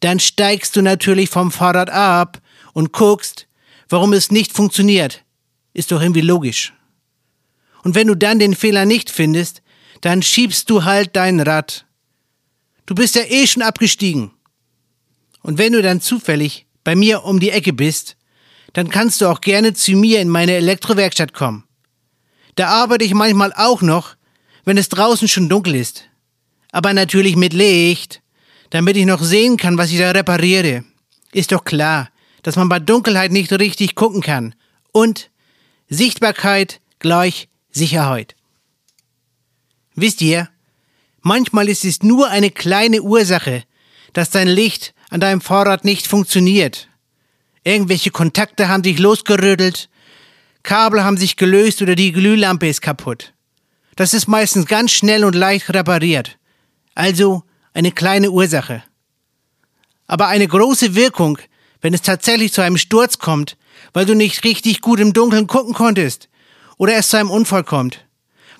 dann 0.00 0.20
steigst 0.20 0.76
du 0.76 0.82
natürlich 0.82 1.30
vom 1.30 1.52
Fahrrad 1.52 1.88
ab 1.88 2.42
und 2.74 2.92
guckst, 2.92 3.46
warum 3.88 4.12
es 4.12 4.30
nicht 4.30 4.52
funktioniert. 4.52 5.24
Ist 5.72 5.90
doch 5.90 6.02
irgendwie 6.02 6.20
logisch. 6.20 6.74
Und 7.82 7.94
wenn 7.94 8.08
du 8.08 8.14
dann 8.14 8.38
den 8.38 8.54
Fehler 8.54 8.84
nicht 8.84 9.08
findest, 9.08 9.62
dann 10.02 10.20
schiebst 10.20 10.68
du 10.68 10.84
halt 10.84 11.16
dein 11.16 11.40
Rad. 11.40 11.86
Du 12.86 12.94
bist 12.94 13.14
ja 13.14 13.22
eh 13.22 13.46
schon 13.46 13.62
abgestiegen. 13.62 14.30
Und 15.42 15.58
wenn 15.58 15.72
du 15.72 15.82
dann 15.82 16.00
zufällig 16.00 16.66
bei 16.84 16.94
mir 16.94 17.24
um 17.24 17.40
die 17.40 17.50
Ecke 17.50 17.72
bist, 17.72 18.16
dann 18.72 18.88
kannst 18.88 19.20
du 19.20 19.26
auch 19.26 19.40
gerne 19.40 19.74
zu 19.74 19.92
mir 19.92 20.20
in 20.20 20.28
meine 20.28 20.52
Elektrowerkstatt 20.52 21.32
kommen. 21.32 21.64
Da 22.56 22.68
arbeite 22.68 23.04
ich 23.04 23.14
manchmal 23.14 23.52
auch 23.54 23.82
noch, 23.82 24.16
wenn 24.64 24.78
es 24.78 24.88
draußen 24.88 25.28
schon 25.28 25.48
dunkel 25.48 25.74
ist. 25.74 26.04
Aber 26.72 26.92
natürlich 26.92 27.36
mit 27.36 27.52
Licht, 27.52 28.20
damit 28.70 28.96
ich 28.96 29.06
noch 29.06 29.22
sehen 29.22 29.56
kann, 29.56 29.78
was 29.78 29.90
ich 29.90 29.98
da 29.98 30.10
repariere. 30.10 30.84
Ist 31.32 31.52
doch 31.52 31.64
klar, 31.64 32.10
dass 32.42 32.56
man 32.56 32.68
bei 32.68 32.80
Dunkelheit 32.80 33.32
nicht 33.32 33.52
richtig 33.52 33.94
gucken 33.94 34.20
kann. 34.20 34.54
Und 34.92 35.30
Sichtbarkeit 35.88 36.80
gleich 36.98 37.48
Sicherheit. 37.70 38.34
Wisst 39.94 40.22
ihr, 40.22 40.48
manchmal 41.24 41.68
ist 41.68 41.84
es 41.84 42.02
nur 42.02 42.30
eine 42.30 42.50
kleine 42.50 43.02
Ursache, 43.02 43.64
dass 44.12 44.30
dein 44.30 44.46
Licht 44.46 44.94
an 45.10 45.20
deinem 45.20 45.40
Fahrrad 45.40 45.84
nicht 45.84 46.06
funktioniert. 46.06 46.88
Irgendwelche 47.64 48.10
Kontakte 48.10 48.68
haben 48.68 48.84
sich 48.84 48.98
losgerüttelt, 48.98 49.88
Kabel 50.62 51.02
haben 51.02 51.16
sich 51.16 51.36
gelöst 51.36 51.82
oder 51.82 51.94
die 51.94 52.12
Glühlampe 52.12 52.68
ist 52.68 52.80
kaputt. 52.80 53.34
Das 53.96 54.14
ist 54.14 54.28
meistens 54.28 54.66
ganz 54.66 54.92
schnell 54.92 55.24
und 55.24 55.34
leicht 55.34 55.72
repariert. 55.72 56.38
Also 56.94 57.42
eine 57.72 57.92
kleine 57.92 58.30
Ursache. 58.30 58.82
Aber 60.06 60.28
eine 60.28 60.46
große 60.46 60.94
Wirkung, 60.94 61.38
wenn 61.80 61.94
es 61.94 62.02
tatsächlich 62.02 62.52
zu 62.52 62.60
einem 62.60 62.78
Sturz 62.78 63.18
kommt, 63.18 63.56
weil 63.92 64.06
du 64.06 64.14
nicht 64.14 64.44
richtig 64.44 64.80
gut 64.80 65.00
im 65.00 65.12
Dunkeln 65.12 65.46
gucken 65.46 65.74
konntest, 65.74 66.28
oder 66.76 66.94
es 66.94 67.08
zu 67.08 67.16
einem 67.16 67.30
Unfall 67.30 67.64
kommt, 67.64 68.04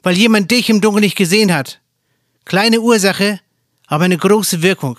weil 0.02 0.16
jemand 0.16 0.50
dich 0.50 0.70
im 0.70 0.80
Dunkeln 0.80 1.04
nicht 1.04 1.16
gesehen 1.16 1.52
hat. 1.52 1.80
Kleine 2.44 2.80
Ursache, 2.80 3.40
aber 3.86 4.04
eine 4.04 4.18
große 4.18 4.62
Wirkung. 4.62 4.98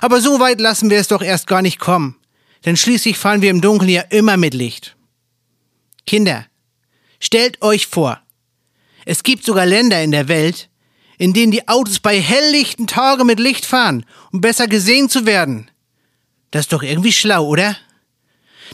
Aber 0.00 0.20
so 0.20 0.40
weit 0.40 0.60
lassen 0.60 0.90
wir 0.90 0.98
es 0.98 1.08
doch 1.08 1.22
erst 1.22 1.46
gar 1.46 1.62
nicht 1.62 1.78
kommen, 1.78 2.16
denn 2.64 2.76
schließlich 2.76 3.18
fahren 3.18 3.42
wir 3.42 3.50
im 3.50 3.60
Dunkeln 3.60 3.90
ja 3.90 4.02
immer 4.02 4.36
mit 4.36 4.54
Licht. 4.54 4.96
Kinder, 6.06 6.46
stellt 7.20 7.62
euch 7.62 7.86
vor, 7.86 8.20
es 9.04 9.22
gibt 9.22 9.44
sogar 9.44 9.66
Länder 9.66 10.02
in 10.02 10.10
der 10.10 10.28
Welt, 10.28 10.68
in 11.16 11.32
denen 11.32 11.50
die 11.50 11.66
Autos 11.66 11.98
bei 11.98 12.20
helllichten 12.20 12.86
Tagen 12.86 13.26
mit 13.26 13.40
Licht 13.40 13.66
fahren, 13.66 14.04
um 14.32 14.40
besser 14.40 14.68
gesehen 14.68 15.08
zu 15.08 15.26
werden. 15.26 15.70
Das 16.50 16.62
ist 16.62 16.72
doch 16.72 16.82
irgendwie 16.82 17.12
schlau, 17.12 17.46
oder? 17.46 17.76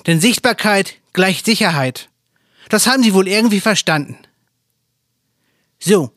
Denn 0.06 0.21
Sichtbarkeit 0.21 0.94
gleicht 1.12 1.47
Sicherheit. 1.47 2.11
Das 2.68 2.87
haben 2.87 3.02
sie 3.02 3.14
wohl 3.14 3.28
irgendwie 3.28 3.61
verstanden. 3.61 4.18
So, 5.78 6.12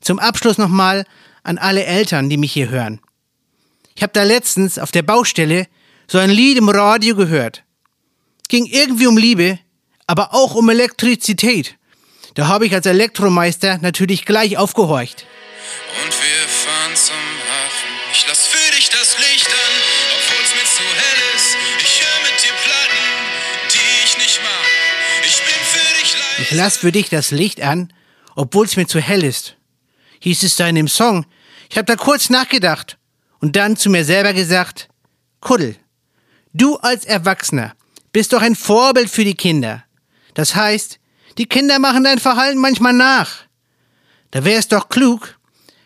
zum 0.00 0.18
Abschluss 0.18 0.58
nochmal 0.58 1.04
an 1.42 1.58
alle 1.58 1.84
Eltern, 1.84 2.28
die 2.28 2.36
mich 2.36 2.52
hier 2.52 2.68
hören. 2.68 3.00
Ich 3.94 4.02
habe 4.02 4.12
da 4.12 4.22
letztens 4.22 4.78
auf 4.78 4.92
der 4.92 5.02
Baustelle 5.02 5.66
so 6.06 6.18
ein 6.18 6.30
Lied 6.30 6.56
im 6.56 6.68
Radio 6.68 7.16
gehört. 7.16 7.64
Ging 8.48 8.64
irgendwie 8.64 9.06
um 9.06 9.18
Liebe, 9.18 9.58
aber 10.06 10.34
auch 10.34 10.54
um 10.54 10.68
Elektrizität. 10.68 11.76
Da 12.34 12.46
habe 12.46 12.66
ich 12.66 12.74
als 12.74 12.86
Elektromeister 12.86 13.78
natürlich 13.78 14.24
gleich 14.24 14.56
aufgehorcht. 14.56 15.26
Und 16.04 16.12
wir 16.12 16.48
fahren 16.48 16.94
zum 16.94 17.16
Hafen. 17.16 17.88
Ich 18.12 18.24
lass 18.28 18.46
für 18.46 18.76
dich 18.76 18.88
das 18.88 19.18
Licht 19.18 19.48
an, 19.48 19.74
obwohl's 20.16 20.54
mir 20.54 20.64
zu 20.64 20.82
hell 20.82 21.36
ist. 21.36 21.56
Ich 21.82 22.00
höre 22.00 22.22
mit 22.22 22.44
dir 22.44 22.52
Platten, 22.64 23.04
die 23.72 24.04
ich 24.06 24.18
nicht 24.18 24.40
mag. 24.42 24.68
Ich 25.26 25.42
bin 25.42 25.64
für 25.64 26.00
dich 26.00 26.12
leid. 26.14 26.38
Ich 26.40 26.50
lass 26.52 26.76
für 26.76 26.92
dich 26.92 27.08
das 27.10 27.30
Licht 27.32 27.60
an, 27.60 27.92
obwohl's 28.36 28.76
mir 28.76 28.86
zu 28.86 29.00
hell 29.00 29.24
ist. 29.24 29.57
Hieß 30.20 30.42
es 30.42 30.56
da 30.56 30.68
in 30.68 30.74
dem 30.74 30.88
Song. 30.88 31.26
Ich 31.70 31.76
habe 31.76 31.86
da 31.86 31.96
kurz 31.96 32.30
nachgedacht 32.30 32.98
und 33.40 33.56
dann 33.56 33.76
zu 33.76 33.90
mir 33.90 34.04
selber 34.04 34.32
gesagt, 34.32 34.88
Kuddel, 35.40 35.76
du 36.52 36.76
als 36.76 37.04
Erwachsener 37.04 37.74
bist 38.12 38.32
doch 38.32 38.42
ein 38.42 38.56
Vorbild 38.56 39.10
für 39.10 39.24
die 39.24 39.34
Kinder. 39.34 39.84
Das 40.34 40.54
heißt, 40.54 40.98
die 41.36 41.46
Kinder 41.46 41.78
machen 41.78 42.04
dein 42.04 42.18
Verhalten 42.18 42.58
manchmal 42.58 42.92
nach. 42.92 43.44
Da 44.30 44.44
wär's 44.44 44.68
doch 44.68 44.88
klug, 44.88 45.38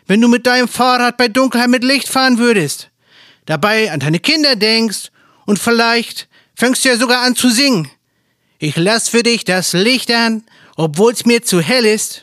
wenn 0.07 0.19
du 0.19 0.27
mit 0.27 0.47
deinem 0.47 0.67
Fahrrad 0.67 1.17
bei 1.17 1.27
Dunkelheit 1.27 1.69
mit 1.69 1.83
Licht 1.83 2.09
fahren 2.09 2.37
würdest, 2.37 2.89
dabei 3.45 3.91
an 3.91 3.99
deine 3.99 4.19
Kinder 4.19 4.55
denkst 4.55 5.11
und 5.45 5.59
vielleicht 5.59 6.27
fängst 6.55 6.83
du 6.83 6.89
ja 6.89 6.97
sogar 6.97 7.21
an 7.21 7.35
zu 7.35 7.49
singen. 7.49 7.89
Ich 8.59 8.75
lass 8.77 9.09
für 9.09 9.23
dich 9.23 9.45
das 9.45 9.73
Licht 9.73 10.11
an, 10.11 10.43
obwohl's 10.75 11.25
mir 11.25 11.43
zu 11.43 11.61
hell 11.61 11.85
ist. 11.85 12.22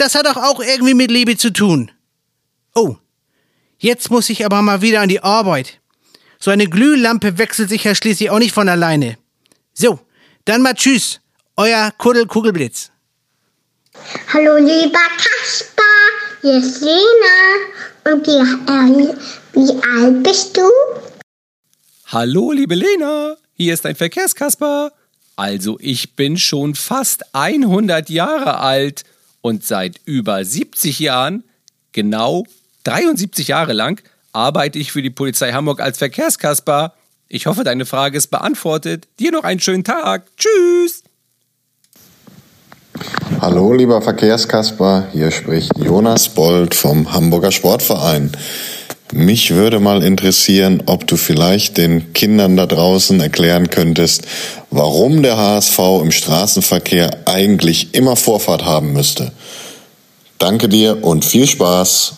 Das 0.00 0.14
hat 0.14 0.24
doch 0.24 0.38
auch 0.38 0.60
irgendwie 0.60 0.94
mit 0.94 1.10
Liebe 1.10 1.36
zu 1.36 1.50
tun. 1.52 1.90
Oh, 2.74 2.96
jetzt 3.76 4.10
muss 4.10 4.30
ich 4.30 4.46
aber 4.46 4.62
mal 4.62 4.80
wieder 4.80 5.02
an 5.02 5.10
die 5.10 5.20
Arbeit. 5.22 5.78
So 6.38 6.50
eine 6.50 6.68
Glühlampe 6.68 7.36
wechselt 7.36 7.68
sich 7.68 7.84
ja 7.84 7.94
schließlich 7.94 8.30
auch 8.30 8.38
nicht 8.38 8.54
von 8.54 8.70
alleine. 8.70 9.18
So, 9.74 10.00
dann 10.46 10.62
mal 10.62 10.72
tschüss, 10.72 11.20
euer 11.54 11.92
Kuddel 11.98 12.26
Kugelblitz. 12.26 12.90
Hallo 14.32 14.56
lieber 14.56 15.06
Kasper, 15.18 15.82
hier 16.40 16.56
ist 16.56 16.80
Lena. 16.80 18.10
Und 18.10 18.26
wie, 18.26 19.10
äh, 19.10 19.14
wie 19.52 19.82
alt 19.82 20.22
bist 20.22 20.56
du? 20.56 20.62
Hallo, 22.06 22.52
liebe 22.52 22.74
Lena, 22.74 23.36
hier 23.52 23.74
ist 23.74 23.84
dein 23.84 23.96
Verkehrskasper. 23.96 24.92
Also, 25.36 25.76
ich 25.78 26.16
bin 26.16 26.38
schon 26.38 26.74
fast 26.74 27.34
100 27.34 28.08
Jahre 28.08 28.60
alt 28.60 29.04
und 29.42 29.64
seit 29.64 30.00
über 30.04 30.44
70 30.44 30.98
Jahren, 30.98 31.44
genau 31.92 32.44
73 32.84 33.48
Jahre 33.48 33.72
lang, 33.72 34.00
arbeite 34.32 34.78
ich 34.78 34.92
für 34.92 35.02
die 35.02 35.10
Polizei 35.10 35.52
Hamburg 35.52 35.80
als 35.80 35.98
Verkehrskasper. 35.98 36.94
Ich 37.28 37.46
hoffe, 37.46 37.64
deine 37.64 37.86
Frage 37.86 38.18
ist 38.18 38.28
beantwortet. 38.28 39.08
Dir 39.18 39.32
noch 39.32 39.44
einen 39.44 39.60
schönen 39.60 39.84
Tag. 39.84 40.24
Tschüss. 40.36 41.02
Hallo, 43.40 43.72
lieber 43.72 44.02
Verkehrskasper, 44.02 45.08
hier 45.12 45.30
spricht 45.30 45.76
Jonas 45.78 46.28
Bold 46.28 46.74
vom 46.74 47.12
Hamburger 47.12 47.52
Sportverein. 47.52 48.32
Mich 49.12 49.50
würde 49.50 49.80
mal 49.80 50.04
interessieren, 50.04 50.84
ob 50.86 51.06
du 51.06 51.16
vielleicht 51.16 51.78
den 51.78 52.12
Kindern 52.12 52.56
da 52.56 52.66
draußen 52.66 53.18
erklären 53.20 53.68
könntest, 53.68 54.26
warum 54.70 55.22
der 55.22 55.36
HSV 55.36 55.78
im 56.02 56.12
Straßenverkehr 56.12 57.26
eigentlich 57.26 57.94
immer 57.94 58.14
Vorfahrt 58.14 58.64
haben 58.64 58.92
müsste. 58.92 59.32
Danke 60.38 60.68
dir 60.68 61.02
und 61.02 61.24
viel 61.24 61.46
Spaß. 61.46 62.14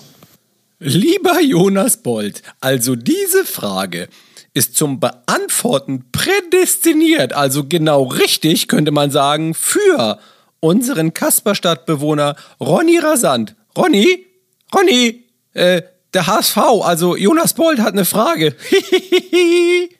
Lieber 0.80 1.40
Jonas 1.40 1.96
Bold, 1.96 2.42
also 2.61 2.94
diese 2.94 3.44
Frage 3.44 4.08
ist 4.52 4.76
zum 4.76 5.00
Beantworten 5.00 6.04
prädestiniert, 6.12 7.32
also 7.32 7.64
genau 7.66 8.02
richtig, 8.04 8.68
könnte 8.68 8.90
man 8.90 9.11
sagen, 9.11 9.54
für 9.54 10.18
unseren 10.61 11.14
Kasperstadtbewohner 11.14 12.37
Ronny 12.61 12.99
Rasant. 12.99 13.54
Ronny? 13.76 14.26
Ronny? 14.75 15.25
Äh, 15.54 15.82
der 16.14 16.26
HSV, 16.26 16.57
also 16.57 17.16
Jonas 17.16 17.54
Bold 17.54 17.78
hat 17.81 17.92
eine 17.92 18.04
Frage. 18.04 18.57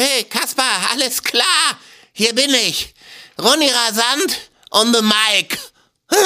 Hey, 0.00 0.22
Kaspar, 0.30 0.92
alles 0.92 1.24
klar? 1.24 1.76
Hier 2.12 2.32
bin 2.32 2.54
ich. 2.54 2.94
Ronny 3.36 3.68
Rasant 3.68 4.50
on 4.70 4.94
the 4.94 5.02
mic. 5.02 5.58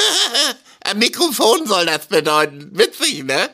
Ein 0.84 0.98
Mikrofon 0.98 1.66
soll 1.66 1.86
das 1.86 2.06
bedeuten. 2.06 2.68
Witzig, 2.72 3.24
ne? 3.24 3.48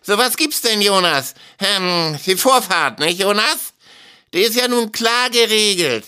So, 0.00 0.16
was 0.16 0.36
gibt's 0.36 0.60
denn, 0.60 0.80
Jonas? 0.80 1.34
Ähm, 1.58 2.16
die 2.24 2.36
Vorfahrt, 2.36 3.00
nicht, 3.00 3.18
Jonas? 3.18 3.72
Die 4.32 4.42
ist 4.42 4.54
ja 4.54 4.68
nun 4.68 4.92
klar 4.92 5.28
geregelt. 5.30 6.04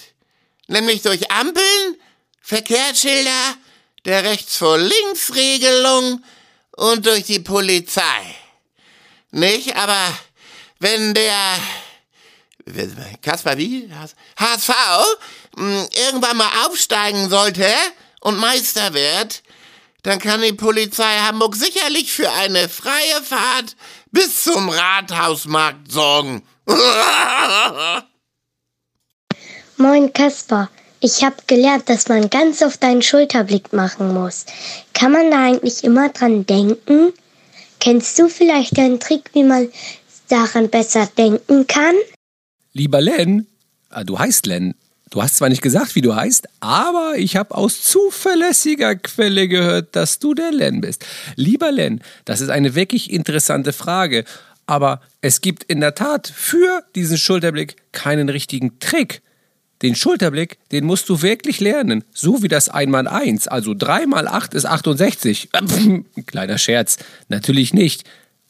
Nämlich 0.68 1.02
durch 1.02 1.28
Ampeln, 1.32 1.96
Verkehrsschilder, 2.40 3.56
der 4.04 4.22
Rechts 4.22 4.58
vor 4.58 4.78
Links 4.78 5.34
Regelung 5.34 6.22
und 6.76 7.04
durch 7.04 7.24
die 7.24 7.40
Polizei. 7.40 8.36
Nicht? 9.30 9.76
Aber 9.76 9.98
wenn 10.78 11.14
der 11.14 11.38
Kaspar 13.22 13.56
wie? 13.58 13.90
HSV 14.38 14.70
hm, 15.56 15.88
irgendwann 16.06 16.36
mal 16.36 16.66
aufsteigen 16.66 17.28
sollte 17.30 17.68
und 18.20 18.38
Meister 18.38 18.92
wird, 18.94 19.42
dann 20.02 20.18
kann 20.18 20.42
die 20.42 20.52
Polizei 20.52 21.18
Hamburg 21.18 21.56
sicherlich 21.56 22.12
für 22.12 22.30
eine 22.30 22.68
freie 22.68 23.22
Fahrt 23.22 23.76
bis 24.10 24.44
zum 24.44 24.68
Rathausmarkt 24.68 25.90
sorgen. 25.90 26.42
Moin 29.76 30.12
Kaspar, 30.12 30.70
ich 31.00 31.22
habe 31.24 31.36
gelernt, 31.46 31.88
dass 31.88 32.08
man 32.08 32.30
ganz 32.30 32.62
oft 32.62 32.82
einen 32.82 33.02
Schulterblick 33.02 33.72
machen 33.72 34.14
muss. 34.14 34.46
Kann 34.94 35.12
man 35.12 35.30
da 35.30 35.44
eigentlich 35.44 35.84
immer 35.84 36.08
dran 36.08 36.46
denken? 36.46 37.12
Kennst 37.86 38.18
du 38.18 38.28
vielleicht 38.28 38.76
einen 38.80 38.98
Trick, 38.98 39.30
wie 39.32 39.44
man 39.44 39.68
daran 40.28 40.68
besser 40.70 41.08
denken 41.16 41.68
kann? 41.68 41.94
Lieber 42.72 43.00
Len, 43.00 43.46
ah, 43.90 44.02
du 44.02 44.18
heißt 44.18 44.46
Len. 44.46 44.74
Du 45.10 45.22
hast 45.22 45.36
zwar 45.36 45.48
nicht 45.50 45.62
gesagt, 45.62 45.94
wie 45.94 46.00
du 46.00 46.12
heißt, 46.12 46.48
aber 46.58 47.12
ich 47.16 47.36
habe 47.36 47.54
aus 47.54 47.82
zuverlässiger 47.82 48.96
Quelle 48.96 49.46
gehört, 49.46 49.94
dass 49.94 50.18
du 50.18 50.34
der 50.34 50.50
Len 50.50 50.80
bist. 50.80 51.06
Lieber 51.36 51.70
Len, 51.70 52.00
das 52.24 52.40
ist 52.40 52.48
eine 52.48 52.74
wirklich 52.74 53.12
interessante 53.12 53.72
Frage, 53.72 54.24
aber 54.66 55.00
es 55.20 55.40
gibt 55.40 55.62
in 55.62 55.80
der 55.80 55.94
Tat 55.94 56.26
für 56.26 56.82
diesen 56.96 57.18
Schulterblick 57.18 57.76
keinen 57.92 58.28
richtigen 58.28 58.80
Trick. 58.80 59.22
Den 59.82 59.94
Schulterblick, 59.94 60.58
den 60.72 60.84
musst 60.84 61.08
du 61.08 61.20
wirklich 61.20 61.60
lernen, 61.60 62.04
so 62.12 62.42
wie 62.42 62.48
das 62.48 62.72
1x1, 62.72 63.48
also 63.48 63.74
3 63.74 64.06
mal 64.06 64.26
8 64.26 64.54
ist 64.54 64.64
68. 64.64 65.50
Kleiner 66.26 66.58
Scherz, 66.58 66.96
natürlich 67.28 67.74
nicht. 67.74 68.04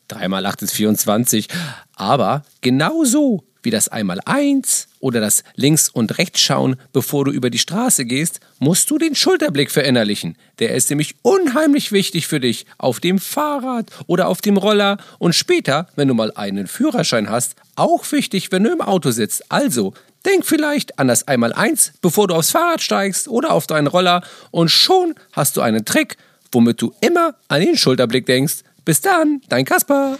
3 0.08 0.28
mal 0.28 0.46
8 0.46 0.62
ist 0.62 0.72
24, 0.72 1.48
aber 1.96 2.44
genau 2.60 3.04
so 3.04 3.42
wie 3.66 3.70
das 3.70 3.88
Einmal-Eins 3.88 4.86
oder 5.00 5.20
das 5.20 5.42
Links- 5.56 5.88
und 5.88 6.18
Rechtsschauen, 6.18 6.76
bevor 6.92 7.24
du 7.24 7.32
über 7.32 7.50
die 7.50 7.58
Straße 7.58 8.04
gehst, 8.04 8.38
musst 8.60 8.88
du 8.90 8.96
den 8.96 9.16
Schulterblick 9.16 9.72
verinnerlichen. 9.72 10.38
Der 10.60 10.74
ist 10.74 10.88
nämlich 10.88 11.16
unheimlich 11.22 11.90
wichtig 11.90 12.28
für 12.28 12.38
dich 12.38 12.64
auf 12.78 13.00
dem 13.00 13.18
Fahrrad 13.18 13.90
oder 14.06 14.28
auf 14.28 14.40
dem 14.40 14.56
Roller 14.56 14.98
und 15.18 15.34
später, 15.34 15.88
wenn 15.96 16.06
du 16.06 16.14
mal 16.14 16.32
einen 16.36 16.68
Führerschein 16.68 17.28
hast, 17.28 17.56
auch 17.74 18.10
wichtig, 18.12 18.52
wenn 18.52 18.62
du 18.62 18.70
im 18.70 18.80
Auto 18.80 19.10
sitzt. 19.10 19.50
Also, 19.50 19.94
denk 20.26 20.44
vielleicht 20.44 20.98
an 20.98 21.08
das 21.08 21.26
Einmal-Eins, 21.26 21.92
bevor 22.02 22.28
du 22.28 22.34
aufs 22.34 22.50
Fahrrad 22.50 22.82
steigst 22.82 23.28
oder 23.28 23.52
auf 23.52 23.66
deinen 23.66 23.86
Roller 23.86 24.22
und 24.50 24.70
schon 24.70 25.14
hast 25.32 25.56
du 25.56 25.60
einen 25.60 25.84
Trick, 25.84 26.16
womit 26.52 26.82
du 26.82 26.92
immer 27.00 27.34
an 27.48 27.60
den 27.60 27.76
Schulterblick 27.76 28.26
denkst. 28.26 28.56
Bis 28.84 29.00
dann, 29.00 29.40
dein 29.48 29.64
Kasper. 29.64 30.18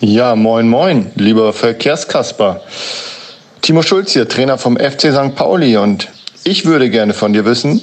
Ja, 0.00 0.34
moin, 0.34 0.68
moin, 0.68 1.10
lieber 1.16 1.52
Verkehrskasper. 1.52 2.62
Timo 3.60 3.82
Schulz 3.82 4.12
hier, 4.12 4.26
Trainer 4.28 4.56
vom 4.56 4.78
FC 4.78 5.12
St. 5.12 5.34
Pauli 5.34 5.76
und 5.76 6.08
ich 6.44 6.64
würde 6.64 6.88
gerne 6.88 7.12
von 7.12 7.34
dir 7.34 7.44
wissen, 7.44 7.82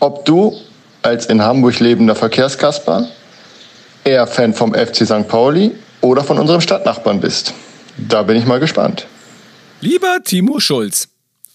ob 0.00 0.24
du 0.24 0.56
als 1.02 1.26
in 1.26 1.42
Hamburg 1.42 1.78
lebender 1.78 2.16
Verkehrskasper 2.16 3.08
eher 4.04 4.26
Fan 4.26 4.52
vom 4.52 4.74
FC 4.74 5.06
St. 5.06 5.28
Pauli 5.28 5.72
oder 6.00 6.24
von 6.24 6.38
unserem 6.38 6.60
Stadtnachbarn 6.60 7.20
bist. 7.20 7.54
Da 7.96 8.22
bin 8.22 8.36
ich 8.36 8.46
mal 8.46 8.58
gespannt. 8.58 9.06
Lieber 9.82 10.22
Timo 10.22 10.60
Schulz, 10.60 11.08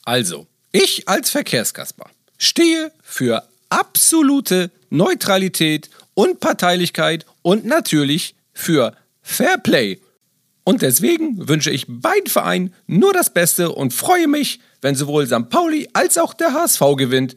also, 0.04 0.48
ich 0.72 1.08
als 1.08 1.30
Verkehrskasper 1.30 2.10
stehe 2.40 2.92
für 3.04 3.48
absolute 3.70 4.72
Neutralität, 4.90 5.92
Unparteilichkeit 6.16 7.28
und 7.44 7.66
natürlich 7.66 8.34
für 8.52 8.96
Fairplay. 9.22 10.00
Und 10.64 10.82
deswegen 10.82 11.48
wünsche 11.48 11.70
ich 11.70 11.86
beiden 11.88 12.26
Vereinen 12.26 12.74
nur 12.88 13.14
das 13.14 13.30
Beste 13.30 13.72
und 13.72 13.94
freue 13.94 14.28
mich, 14.28 14.60
wenn 14.82 14.96
sowohl 14.96 15.28
St. 15.28 15.50
Pauli 15.52 15.88
als 15.94 16.18
auch 16.18 16.34
der 16.34 16.54
HSV 16.54 16.82
gewinnt. 16.98 17.36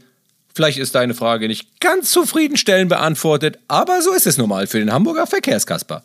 Vielleicht 0.54 0.78
ist 0.78 0.94
deine 0.94 1.12
Frage 1.12 1.48
nicht 1.48 1.80
ganz 1.80 2.10
zufriedenstellend 2.12 2.88
beantwortet, 2.88 3.58
aber 3.68 4.00
so 4.00 4.14
ist 4.14 4.26
es 4.26 4.38
nun 4.38 4.48
mal 4.48 4.66
für 4.66 4.78
den 4.78 4.90
Hamburger 4.90 5.26
Verkehrskasper. 5.26 6.02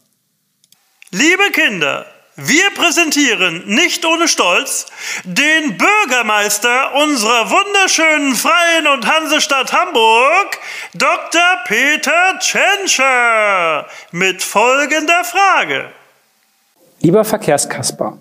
Liebe 1.11 1.51
Kinder, 1.53 2.05
wir 2.35 2.71
präsentieren 2.73 3.63
nicht 3.67 4.03
ohne 4.05 4.27
Stolz 4.27 4.87
den 5.23 5.77
Bürgermeister 5.77 6.95
unserer 6.95 7.51
wunderschönen 7.51 8.33
Freien 8.33 8.87
und 8.87 9.05
Hansestadt 9.05 9.71
Hamburg, 9.71 10.57
Dr. 10.95 11.41
Peter 11.67 12.39
Tschentscher, 12.39 13.85
mit 14.11 14.41
folgender 14.41 15.23
Frage. 15.23 15.89
Lieber 17.01 17.23
Verkehrskasper, 17.23 18.17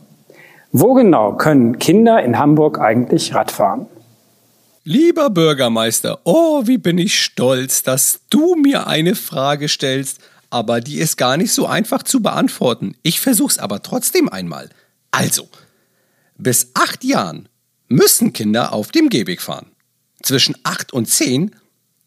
wo 0.72 0.92
genau 0.92 1.32
können 1.36 1.78
Kinder 1.78 2.22
in 2.22 2.38
Hamburg 2.38 2.78
eigentlich 2.78 3.34
Radfahren? 3.34 3.86
Lieber 4.84 5.30
Bürgermeister, 5.30 6.18
oh, 6.24 6.66
wie 6.66 6.78
bin 6.78 6.98
ich 6.98 7.18
stolz, 7.18 7.82
dass 7.82 8.20
du 8.28 8.56
mir 8.56 8.88
eine 8.88 9.14
Frage 9.14 9.68
stellst, 9.68 10.20
aber 10.52 10.82
die 10.82 10.98
ist 10.98 11.16
gar 11.16 11.38
nicht 11.38 11.52
so 11.52 11.66
einfach 11.66 12.02
zu 12.02 12.20
beantworten. 12.20 12.94
Ich 13.02 13.20
versuch's 13.20 13.58
aber 13.58 13.82
trotzdem 13.82 14.28
einmal. 14.28 14.68
Also, 15.10 15.48
bis 16.36 16.68
acht 16.74 17.04
Jahren 17.04 17.48
müssen 17.88 18.34
Kinder 18.34 18.74
auf 18.74 18.92
dem 18.92 19.08
Gehweg 19.08 19.40
fahren. 19.40 19.72
Zwischen 20.22 20.56
acht 20.62 20.92
und 20.92 21.06
zehn 21.06 21.56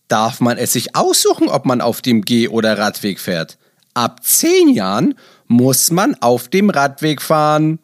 darf 0.07 0.41
man 0.41 0.59
es 0.59 0.73
sich 0.73 0.95
aussuchen, 0.95 1.49
ob 1.49 1.65
man 1.65 1.81
auf 1.81 2.03
dem 2.03 2.21
Geh- 2.21 2.47
oder 2.47 2.77
Radweg 2.77 3.19
fährt. 3.19 3.57
Ab 3.95 4.23
zehn 4.23 4.69
Jahren 4.69 5.15
muss 5.47 5.89
man 5.89 6.13
auf 6.21 6.47
dem 6.47 6.69
Radweg 6.69 7.23
fahren. 7.23 7.79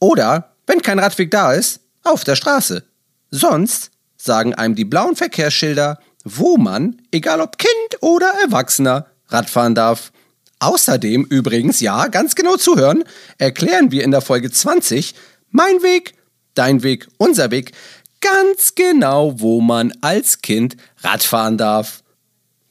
Oder, 0.00 0.56
wenn 0.66 0.82
kein 0.82 0.98
Radweg 0.98 1.30
da 1.30 1.52
ist, 1.52 1.80
auf 2.02 2.24
der 2.24 2.34
Straße. 2.34 2.84
Sonst 3.30 3.92
sagen 4.16 4.54
einem 4.54 4.74
die 4.74 4.84
blauen 4.84 5.14
Verkehrsschilder, 5.14 6.00
wo 6.24 6.56
man, 6.56 7.00
egal 7.12 7.40
ob 7.40 7.58
Kind 7.58 8.02
oder 8.02 8.32
Erwachsener, 8.44 9.06
Radfahren 9.30 9.74
darf. 9.74 10.12
Außerdem 10.58 11.24
übrigens, 11.24 11.80
ja, 11.80 12.08
ganz 12.08 12.34
genau 12.34 12.56
zuhören, 12.56 13.04
erklären 13.38 13.90
wir 13.90 14.04
in 14.04 14.10
der 14.10 14.20
Folge 14.20 14.50
20 14.50 15.14
mein 15.50 15.82
Weg, 15.82 16.14
dein 16.54 16.82
Weg, 16.82 17.08
unser 17.16 17.50
Weg, 17.50 17.72
ganz 18.20 18.74
genau, 18.74 19.40
wo 19.40 19.60
man 19.60 19.92
als 20.02 20.42
Kind 20.42 20.76
Radfahren 20.98 21.56
darf. 21.56 22.02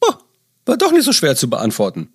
Oh, 0.02 0.14
war 0.66 0.78
doch 0.78 0.92
nicht 0.92 1.06
so 1.06 1.14
schwer 1.14 1.36
zu 1.36 1.50
beantworten. 1.50 2.10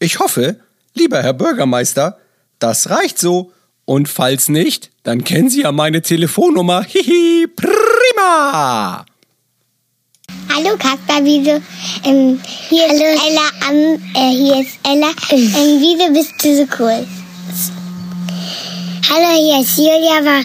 Ich 0.00 0.18
hoffe, 0.18 0.58
lieber 0.94 1.22
Herr 1.22 1.34
Bürgermeister, 1.34 2.18
das 2.58 2.90
reicht 2.90 3.18
so. 3.18 3.52
Und 3.84 4.08
falls 4.08 4.48
nicht, 4.48 4.90
dann 5.02 5.24
kennen 5.24 5.50
Sie 5.50 5.62
ja 5.62 5.72
meine 5.72 6.02
Telefonnummer. 6.02 6.82
Hihi, 6.84 7.48
prima! 7.48 9.04
Hallo 10.52 10.76
Kasper, 10.76 11.24
wieso? 11.24 11.62
Ähm, 12.04 12.40
hier 12.68 12.86
ist 12.86 13.00
Ella. 13.00 13.50
Am, 13.68 13.76
äh, 14.14 14.30
hier 14.36 14.60
ist 14.60 14.78
Ella. 14.84 15.10
Ähm, 15.30 15.52
wieso 15.80 16.12
bist 16.12 16.34
du 16.44 16.56
so 16.56 16.66
cool? 16.78 17.06
Hallo, 19.08 19.30
hier 19.38 19.60
ist 19.60 19.78
Julia. 19.78 20.18
Aber 20.18 20.44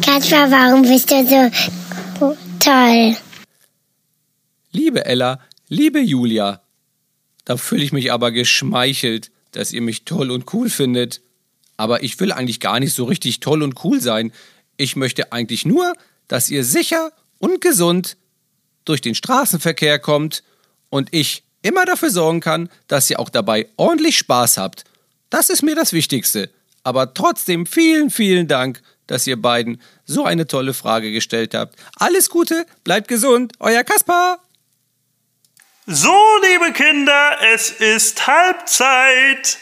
Kasper, 0.00 0.50
warum 0.50 0.82
bist 0.82 1.10
du 1.10 1.24
so 1.26 2.36
toll? 2.58 3.16
Liebe 4.72 5.04
Ella, 5.04 5.38
liebe 5.68 6.00
Julia, 6.00 6.62
da 7.44 7.56
fühle 7.56 7.84
ich 7.84 7.92
mich 7.92 8.10
aber 8.10 8.32
geschmeichelt, 8.32 9.30
dass 9.52 9.72
ihr 9.72 9.82
mich 9.82 10.04
toll 10.04 10.30
und 10.30 10.52
cool 10.54 10.70
findet. 10.70 11.20
Aber 11.76 12.02
ich 12.02 12.18
will 12.20 12.32
eigentlich 12.32 12.60
gar 12.60 12.80
nicht 12.80 12.94
so 12.94 13.04
richtig 13.04 13.40
toll 13.40 13.62
und 13.62 13.84
cool 13.84 14.00
sein. 14.00 14.32
Ich 14.76 14.96
möchte 14.96 15.32
eigentlich 15.32 15.66
nur, 15.66 15.92
dass 16.28 16.50
ihr 16.50 16.64
sicher 16.64 17.12
und 17.38 17.60
gesund 17.60 18.16
durch 18.84 19.00
den 19.00 19.14
Straßenverkehr 19.14 19.98
kommt 19.98 20.42
und 20.90 21.08
ich 21.12 21.44
immer 21.62 21.84
dafür 21.84 22.10
sorgen 22.10 22.40
kann, 22.40 22.68
dass 22.88 23.08
ihr 23.10 23.20
auch 23.20 23.28
dabei 23.28 23.68
ordentlich 23.76 24.18
Spaß 24.18 24.58
habt. 24.58 24.84
Das 25.30 25.48
ist 25.48 25.62
mir 25.62 25.74
das 25.74 25.92
Wichtigste. 25.92 26.50
Aber 26.84 27.14
trotzdem 27.14 27.66
vielen, 27.66 28.10
vielen 28.10 28.48
Dank, 28.48 28.82
dass 29.06 29.26
ihr 29.26 29.40
beiden 29.40 29.80
so 30.04 30.24
eine 30.24 30.46
tolle 30.46 30.74
Frage 30.74 31.12
gestellt 31.12 31.54
habt. 31.54 31.76
Alles 31.96 32.28
Gute, 32.28 32.66
bleibt 32.84 33.08
gesund, 33.08 33.52
euer 33.60 33.84
Kaspar. 33.84 34.40
So, 35.86 36.16
liebe 36.42 36.72
Kinder, 36.72 37.38
es 37.52 37.70
ist 37.70 38.26
Halbzeit. 38.26 39.58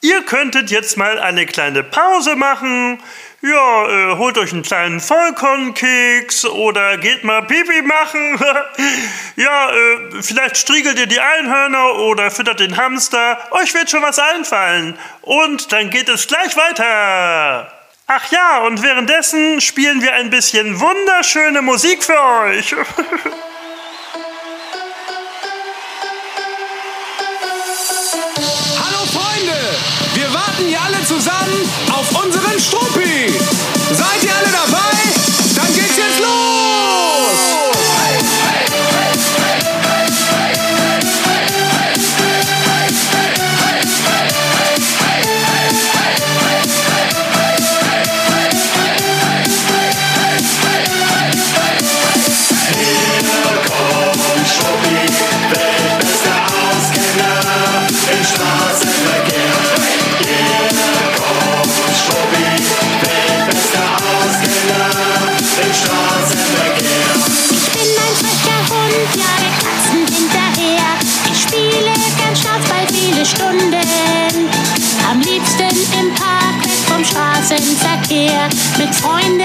Ihr 0.00 0.22
könntet 0.22 0.70
jetzt 0.70 0.96
mal 0.96 1.20
eine 1.20 1.46
kleine 1.46 1.84
Pause 1.84 2.34
machen. 2.34 3.00
Ja, 3.44 3.88
äh, 3.88 4.16
holt 4.18 4.38
euch 4.38 4.52
einen 4.52 4.62
kleinen 4.62 5.00
Vollkornkeks 5.00 6.44
oder 6.44 6.96
geht 6.96 7.24
mal 7.24 7.42
Pipi 7.42 7.82
machen. 7.82 8.38
ja, 9.36 9.68
äh, 9.68 10.22
vielleicht 10.22 10.56
striegelt 10.56 10.96
ihr 10.96 11.08
die 11.08 11.18
Einhörner 11.18 11.96
oder 11.96 12.30
füttert 12.30 12.60
den 12.60 12.76
Hamster. 12.76 13.38
Euch 13.50 13.74
wird 13.74 13.90
schon 13.90 14.02
was 14.02 14.20
einfallen. 14.20 14.96
Und 15.22 15.72
dann 15.72 15.90
geht 15.90 16.08
es 16.08 16.28
gleich 16.28 16.56
weiter. 16.56 17.72
Ach 18.06 18.30
ja, 18.30 18.58
und 18.60 18.80
währenddessen 18.80 19.60
spielen 19.60 20.02
wir 20.02 20.12
ein 20.14 20.30
bisschen 20.30 20.78
wunderschöne 20.78 21.62
Musik 21.62 22.04
für 22.04 22.22
euch. 22.44 22.76
warten 30.52 30.66
hier 30.66 30.80
alle 30.80 31.04
zusammen 31.04 31.68
auf 31.92 32.24
unseren 32.24 32.58
Struppi. 32.58 33.32
Seid 33.92 34.24
ihr 34.24 34.34
alle 34.36 34.50
dabei? 34.50 34.61
Mit 78.78 78.94
Freunden 78.94 79.41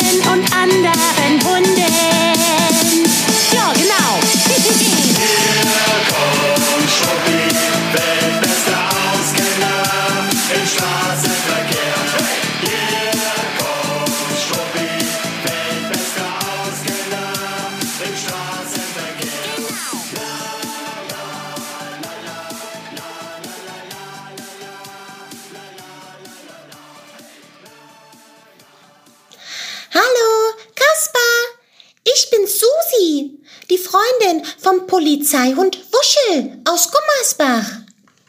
Polizeihund 35.37 35.77
Wuschel 35.91 36.57
aus 36.67 36.89
Gummersbach. 36.91 37.81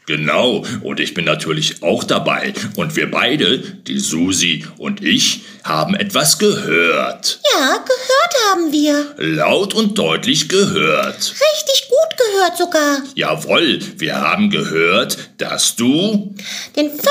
Genau, 0.05 0.63
und 0.83 0.99
ich 0.99 1.15
bin 1.15 1.25
natürlich 1.25 1.81
auch 1.81 2.03
dabei. 2.03 2.53
Und 2.75 2.95
wir 2.95 3.09
beide, 3.09 3.59
die 3.59 3.99
Susi 3.99 4.65
und 4.77 5.03
ich, 5.03 5.41
haben 5.63 5.95
etwas 5.95 6.37
gehört. 6.37 7.39
Ja, 7.53 7.77
gehört 7.77 8.35
haben 8.51 8.71
wir. 8.71 9.15
Laut 9.17 9.73
und 9.73 9.97
deutlich 9.97 10.49
gehört. 10.49 11.17
Richtig 11.17 11.89
gut 11.89 12.17
gehört 12.17 12.57
sogar. 12.57 13.01
Jawohl, 13.15 13.79
wir 13.97 14.15
haben 14.15 14.51
gehört, 14.51 15.17
dass 15.37 15.75
du... 15.75 16.35
Den 16.75 16.89
50. 16.89 17.03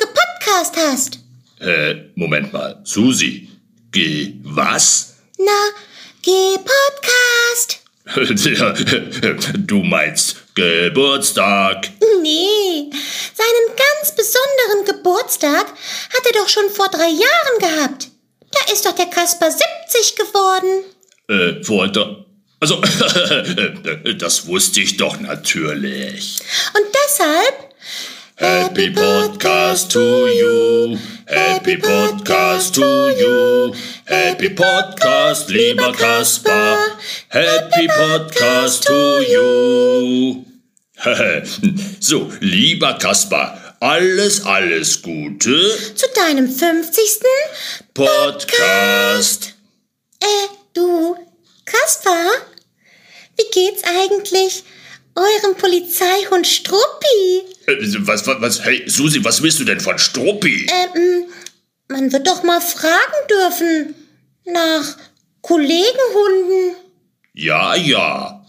Gepodcast 0.00 0.76
hast. 0.76 1.18
Äh, 1.60 2.10
Moment 2.14 2.52
mal, 2.52 2.80
Susi. 2.84 3.48
Geh 3.90 4.34
was? 4.42 5.14
Na, 5.38 5.52
G-Podcast. 6.22 7.78
Ja, 7.82 7.87
du 9.66 9.82
meinst 9.82 10.36
Geburtstag. 10.54 11.90
Nee, 12.22 12.90
seinen 13.34 13.76
ganz 13.76 14.14
besonderen 14.16 14.84
Geburtstag 14.86 15.66
hat 15.66 16.26
er 16.26 16.32
doch 16.32 16.48
schon 16.48 16.70
vor 16.70 16.88
drei 16.88 17.08
Jahren 17.08 17.58
gehabt. 17.60 18.08
Da 18.52 18.72
ist 18.72 18.86
doch 18.86 18.94
der 18.94 19.06
Kaspar 19.06 19.50
70 19.50 20.16
geworden. 20.16 20.84
Äh, 21.28 21.62
vor 21.62 21.88
der... 21.88 22.24
Also, 22.60 22.80
das 24.18 24.46
wusste 24.48 24.80
ich 24.80 24.96
doch 24.96 25.20
natürlich. 25.20 26.40
Und 26.74 26.86
deshalb 27.04 27.68
Happy 28.40 28.90
Podcast 28.90 29.90
to 29.90 30.28
you. 30.28 30.96
Happy 31.26 31.76
Podcast 31.76 32.74
to 32.74 33.10
you. 33.10 33.74
Happy 34.18 34.50
Podcast, 34.50 35.48
lieber 35.48 35.92
Kaspar. 35.92 36.76
Happy 37.28 37.86
Podcast 37.86 38.84
to 38.84 39.20
you. 39.20 40.44
so, 42.00 42.32
lieber 42.40 42.98
Kaspar, 42.98 43.76
alles, 43.78 44.44
alles 44.44 45.00
Gute. 45.02 45.94
zu 45.94 46.06
deinem 46.16 46.50
50. 46.50 47.04
Podcast. 47.94 49.54
Äh, 50.20 50.26
du, 50.74 51.16
Kaspar, 51.64 52.28
wie 53.36 53.50
geht's 53.52 53.84
eigentlich 53.84 54.64
eurem 55.14 55.56
Polizeihund 55.56 56.44
Struppi? 56.44 57.44
Äh, 57.68 57.76
was, 58.00 58.26
was, 58.26 58.40
was, 58.40 58.64
hey, 58.64 58.82
Susi, 58.88 59.22
was 59.22 59.40
willst 59.40 59.60
du 59.60 59.64
denn 59.64 59.80
von 59.80 59.96
Struppi? 59.96 60.66
Ähm, 60.66 61.26
man 61.86 62.12
wird 62.12 62.26
doch 62.26 62.42
mal 62.42 62.60
fragen 62.60 63.28
dürfen 63.30 63.94
nach 64.52 64.96
Kollegenhunden. 65.42 66.76
Ja, 67.34 67.74
ja. 67.74 68.44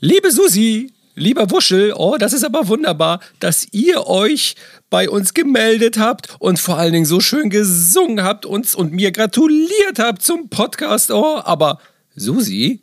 Liebe 0.00 0.32
Susi, 0.32 0.92
lieber 1.14 1.50
Wuschel, 1.50 1.92
oh, 1.96 2.16
das 2.18 2.32
ist 2.32 2.44
aber 2.44 2.68
wunderbar, 2.68 3.20
dass 3.38 3.66
ihr 3.72 4.06
euch 4.06 4.56
bei 4.90 5.08
uns 5.08 5.34
gemeldet 5.34 5.98
habt 5.98 6.34
und 6.38 6.58
vor 6.58 6.76
allen 6.76 6.92
Dingen 6.92 7.06
so 7.06 7.20
schön 7.20 7.50
gesungen 7.50 8.24
habt 8.24 8.46
uns 8.46 8.74
und 8.74 8.92
mir 8.92 9.12
gratuliert 9.12 9.98
habt 9.98 10.22
zum 10.22 10.48
Podcast. 10.48 11.10
Oh, 11.10 11.40
aber 11.44 11.78
Susi, 12.14 12.80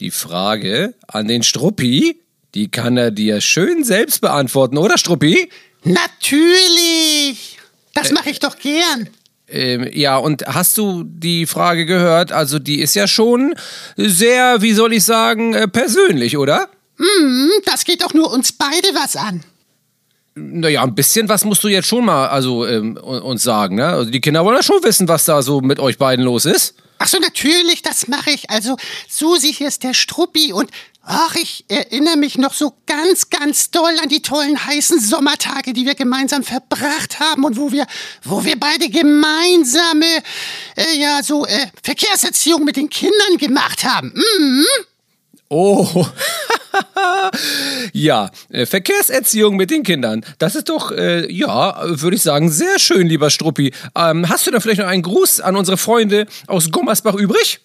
die 0.00 0.10
Frage 0.10 0.94
an 1.06 1.28
den 1.28 1.42
Struppi, 1.42 2.20
die 2.54 2.70
kann 2.70 2.96
er 2.96 3.10
dir 3.10 3.40
schön 3.40 3.84
selbst 3.84 4.20
beantworten, 4.20 4.78
oder 4.78 4.98
Struppi? 4.98 5.48
Natürlich. 5.84 7.58
Das 7.94 8.10
mache 8.10 8.30
ich 8.30 8.38
doch 8.38 8.58
gern. 8.58 9.08
Ähm, 9.52 9.86
ja, 9.92 10.16
und 10.16 10.46
hast 10.46 10.78
du 10.78 11.04
die 11.04 11.46
Frage 11.46 11.84
gehört? 11.84 12.32
Also 12.32 12.58
die 12.58 12.80
ist 12.80 12.94
ja 12.94 13.06
schon 13.06 13.54
sehr, 13.96 14.62
wie 14.62 14.72
soll 14.72 14.94
ich 14.94 15.04
sagen, 15.04 15.52
äh, 15.52 15.68
persönlich, 15.68 16.38
oder? 16.38 16.68
Hm, 16.96 17.50
das 17.66 17.84
geht 17.84 18.02
doch 18.02 18.14
nur 18.14 18.32
uns 18.32 18.52
beide 18.52 18.88
was 18.94 19.14
an. 19.14 19.44
Naja, 20.34 20.82
ein 20.82 20.94
bisschen 20.94 21.28
was 21.28 21.44
musst 21.44 21.62
du 21.62 21.68
jetzt 21.68 21.86
schon 21.86 22.06
mal 22.06 22.28
also 22.28 22.66
ähm, 22.66 22.96
uns 22.96 23.42
sagen, 23.42 23.76
ne? 23.76 23.86
Also 23.88 24.10
die 24.10 24.22
Kinder 24.22 24.42
wollen 24.44 24.56
ja 24.56 24.62
schon 24.62 24.82
wissen, 24.82 25.06
was 25.06 25.26
da 25.26 25.42
so 25.42 25.60
mit 25.60 25.78
euch 25.78 25.98
beiden 25.98 26.24
los 26.24 26.46
ist. 26.46 26.74
Ach 26.98 27.08
so, 27.08 27.18
natürlich, 27.18 27.82
das 27.82 28.06
mache 28.06 28.30
ich. 28.30 28.48
Also, 28.48 28.76
Susi, 29.08 29.52
hier 29.52 29.66
ist 29.66 29.82
der 29.82 29.92
Struppi 29.92 30.52
und 30.52 30.70
ach, 31.04 31.34
ich 31.36 31.64
erinnere 31.68 32.16
mich 32.16 32.38
noch 32.38 32.52
so 32.52 32.74
ganz, 32.86 33.28
ganz 33.30 33.70
doll 33.70 33.98
an 34.02 34.08
die 34.08 34.22
tollen 34.22 34.64
heißen 34.64 35.00
Sommertage, 35.00 35.72
die 35.72 35.86
wir 35.86 35.94
gemeinsam 35.94 36.42
verbracht 36.42 37.18
haben 37.20 37.44
und 37.44 37.56
wo 37.56 37.72
wir, 37.72 37.86
wo 38.22 38.44
wir 38.44 38.58
beide 38.58 38.88
gemeinsame, 38.88 40.06
äh, 40.76 40.98
ja, 40.98 41.22
so 41.22 41.46
äh, 41.46 41.66
Verkehrserziehung 41.82 42.64
mit 42.64 42.76
den 42.76 42.88
Kindern 42.88 43.36
gemacht 43.38 43.84
haben. 43.84 44.12
Mhm. 44.14 44.66
Oh, 45.48 46.06
ja, 47.92 48.30
äh, 48.48 48.64
Verkehrserziehung 48.64 49.56
mit 49.56 49.70
den 49.70 49.82
Kindern. 49.82 50.24
Das 50.38 50.54
ist 50.54 50.70
doch, 50.70 50.92
äh, 50.92 51.30
ja, 51.30 51.78
würde 51.84 52.16
ich 52.16 52.22
sagen, 52.22 52.50
sehr 52.50 52.78
schön, 52.78 53.06
lieber 53.06 53.28
Struppi. 53.28 53.74
Ähm, 53.94 54.30
hast 54.30 54.46
du 54.46 54.50
da 54.50 54.60
vielleicht 54.60 54.80
noch 54.80 54.86
einen 54.86 55.02
Gruß 55.02 55.40
an 55.40 55.56
unsere 55.56 55.76
Freunde 55.76 56.26
aus 56.46 56.70
Gummersbach 56.70 57.14
übrig? 57.14 57.60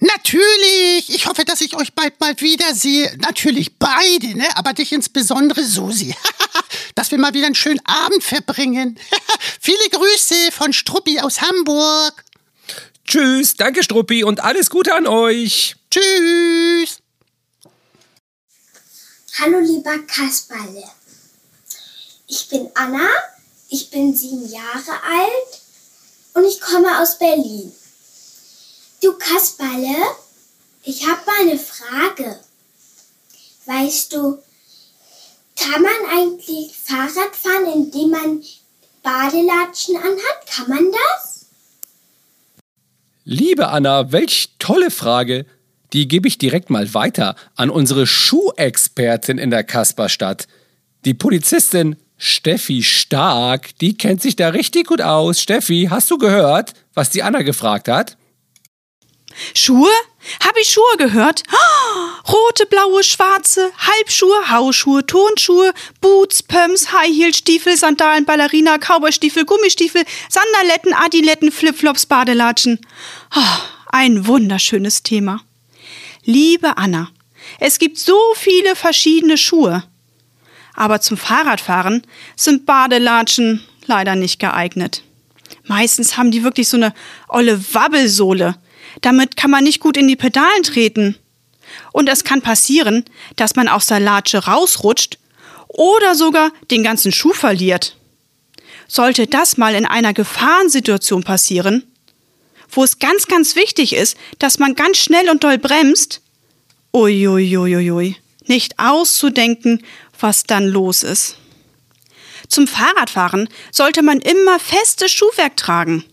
Natürlich! 0.00 1.08
Ich 1.08 1.26
hoffe, 1.26 1.44
dass 1.44 1.60
ich 1.60 1.76
euch 1.76 1.92
bald 1.92 2.18
mal 2.20 2.38
wiedersehe. 2.40 3.14
Natürlich 3.18 3.78
beide, 3.78 4.34
ne? 4.36 4.56
Aber 4.56 4.72
dich 4.72 4.92
insbesondere, 4.92 5.62
Susi. 5.62 6.14
dass 6.94 7.10
wir 7.10 7.18
mal 7.18 7.34
wieder 7.34 7.46
einen 7.46 7.54
schönen 7.54 7.84
Abend 7.84 8.24
verbringen. 8.24 8.98
Viele 9.60 9.88
Grüße 9.90 10.52
von 10.52 10.72
Struppi 10.72 11.20
aus 11.20 11.42
Hamburg. 11.42 12.24
Tschüss, 13.06 13.56
danke 13.56 13.82
Struppi 13.82 14.24
und 14.24 14.40
alles 14.40 14.70
Gute 14.70 14.94
an 14.94 15.06
euch. 15.06 15.76
Tschüss. 15.90 16.98
Hallo 19.38 19.58
lieber 19.58 19.98
Kasperle. 20.06 20.84
Ich 22.26 22.48
bin 22.48 22.70
Anna, 22.74 23.08
ich 23.68 23.90
bin 23.90 24.14
sieben 24.14 24.48
Jahre 24.48 25.02
alt 25.02 25.60
und 26.34 26.44
ich 26.44 26.60
komme 26.60 27.00
aus 27.00 27.18
Berlin. 27.18 27.72
Du 29.02 29.14
Kasperle, 29.14 29.96
ich 30.84 31.08
habe 31.08 31.20
mal 31.24 31.48
eine 31.48 31.58
Frage. 31.58 32.38
Weißt 33.64 34.12
du, 34.12 34.38
kann 35.56 35.82
man 35.82 36.18
eigentlich 36.18 36.76
Fahrrad 36.76 37.34
fahren, 37.34 37.72
indem 37.72 38.10
man 38.10 38.42
Badelatschen 39.02 39.96
anhat? 39.96 40.46
Kann 40.54 40.68
man 40.68 40.92
das? 40.92 41.46
Liebe 43.24 43.68
Anna, 43.68 44.12
welch 44.12 44.50
tolle 44.58 44.90
Frage. 44.90 45.46
Die 45.94 46.06
gebe 46.06 46.28
ich 46.28 46.36
direkt 46.36 46.68
mal 46.68 46.92
weiter 46.92 47.36
an 47.56 47.70
unsere 47.70 48.06
Schuhexpertin 48.06 49.38
in 49.38 49.50
der 49.50 49.64
Kasperstadt. 49.64 50.46
Die 51.06 51.14
Polizistin 51.14 51.96
Steffi 52.18 52.82
Stark, 52.82 53.78
die 53.78 53.96
kennt 53.96 54.20
sich 54.20 54.36
da 54.36 54.50
richtig 54.50 54.88
gut 54.88 55.00
aus. 55.00 55.40
Steffi, 55.40 55.88
hast 55.90 56.10
du 56.10 56.18
gehört, 56.18 56.74
was 56.92 57.08
die 57.08 57.22
Anna 57.22 57.40
gefragt 57.40 57.88
hat? 57.88 58.18
Schuhe? 59.54 59.90
Hab 60.44 60.56
ich 60.58 60.68
Schuhe 60.68 60.96
gehört? 60.98 61.42
Oh, 61.50 62.32
rote, 62.32 62.66
blaue, 62.66 63.02
schwarze, 63.02 63.72
Halbschuhe, 63.78 64.50
Hausschuhe, 64.50 65.04
Turnschuhe, 65.06 65.72
Boots, 66.00 66.42
Pumps, 66.42 66.92
High 66.92 67.14
Heel 67.14 67.34
Stiefel, 67.34 67.76
Sandalen, 67.76 68.24
Ballerina, 68.24 68.78
Cowboystiefel, 68.78 69.44
Gummistiefel, 69.44 70.04
Sandaletten, 70.28 70.92
Adiletten, 70.92 71.50
Flipflops, 71.50 72.06
Badelatschen. 72.06 72.80
Oh, 73.34 73.62
ein 73.86 74.26
wunderschönes 74.26 75.02
Thema. 75.02 75.40
Liebe 76.24 76.76
Anna, 76.76 77.10
es 77.58 77.78
gibt 77.78 77.98
so 77.98 78.18
viele 78.36 78.76
verschiedene 78.76 79.38
Schuhe. 79.38 79.84
Aber 80.74 81.00
zum 81.00 81.16
Fahrradfahren 81.16 82.06
sind 82.36 82.66
Badelatschen 82.66 83.66
leider 83.86 84.14
nicht 84.14 84.38
geeignet. 84.38 85.02
Meistens 85.64 86.16
haben 86.16 86.30
die 86.30 86.44
wirklich 86.44 86.68
so 86.68 86.76
eine 86.76 86.94
olle 87.28 87.60
Wabbelsohle. 87.74 88.56
Damit 89.00 89.36
kann 89.36 89.50
man 89.50 89.64
nicht 89.64 89.80
gut 89.80 89.96
in 89.96 90.08
die 90.08 90.16
Pedalen 90.16 90.62
treten. 90.62 91.16
Und 91.92 92.08
es 92.08 92.24
kann 92.24 92.42
passieren, 92.42 93.04
dass 93.36 93.56
man 93.56 93.68
aus 93.68 93.86
der 93.86 94.00
Latsche 94.00 94.38
rausrutscht 94.38 95.18
oder 95.68 96.14
sogar 96.14 96.50
den 96.70 96.82
ganzen 96.82 97.12
Schuh 97.12 97.32
verliert. 97.32 97.96
Sollte 98.88 99.26
das 99.26 99.56
mal 99.56 99.74
in 99.74 99.86
einer 99.86 100.12
Gefahrensituation 100.12 101.22
passieren, 101.22 101.84
wo 102.68 102.82
es 102.82 102.98
ganz, 102.98 103.26
ganz 103.26 103.54
wichtig 103.54 103.94
ist, 103.94 104.16
dass 104.38 104.58
man 104.58 104.74
ganz 104.74 104.98
schnell 104.98 105.30
und 105.30 105.44
doll 105.44 105.58
bremst, 105.58 106.22
uiuiuiui, 106.92 108.16
nicht 108.46 108.78
auszudenken, 108.78 109.84
was 110.18 110.42
dann 110.42 110.66
los 110.66 111.02
ist. 111.02 111.36
Zum 112.48 112.66
Fahrradfahren 112.66 113.48
sollte 113.70 114.02
man 114.02 114.20
immer 114.20 114.58
festes 114.58 115.12
Schuhwerk 115.12 115.56
tragen. 115.56 116.04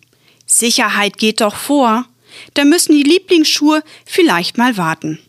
Sicherheit 0.45 1.17
geht 1.17 1.41
doch 1.41 1.55
vor. 1.55 2.05
Da 2.53 2.65
müssen 2.65 2.93
die 2.93 3.03
Lieblingsschuhe 3.03 3.83
vielleicht 4.05 4.57
mal 4.57 4.77
warten. 4.77 5.19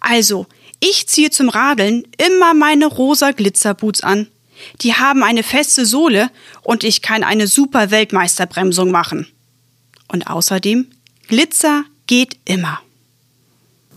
Also, 0.00 0.46
ich 0.80 1.06
ziehe 1.08 1.30
zum 1.30 1.48
Radeln 1.48 2.06
immer 2.16 2.54
meine 2.54 2.86
rosa 2.86 3.32
Glitzerboots 3.32 4.02
an. 4.02 4.28
Die 4.82 4.94
haben 4.94 5.22
eine 5.22 5.42
feste 5.42 5.86
Sohle 5.86 6.30
und 6.62 6.84
ich 6.84 7.02
kann 7.02 7.22
eine 7.22 7.46
super 7.46 7.90
Weltmeisterbremsung 7.90 8.90
machen. 8.90 9.26
Und 10.08 10.26
außerdem, 10.26 10.86
Glitzer 11.28 11.84
geht 12.06 12.36
immer. 12.44 12.80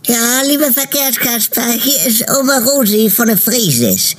Ja, 0.06 0.42
liebe 0.42 0.70
Verkehrskasper, 0.70 1.72
hier 1.72 2.06
ist 2.06 2.24
Oma 2.38 2.58
Rosi 2.58 3.08
von 3.10 3.26
der 3.26 3.38
Frieses. 3.38 4.14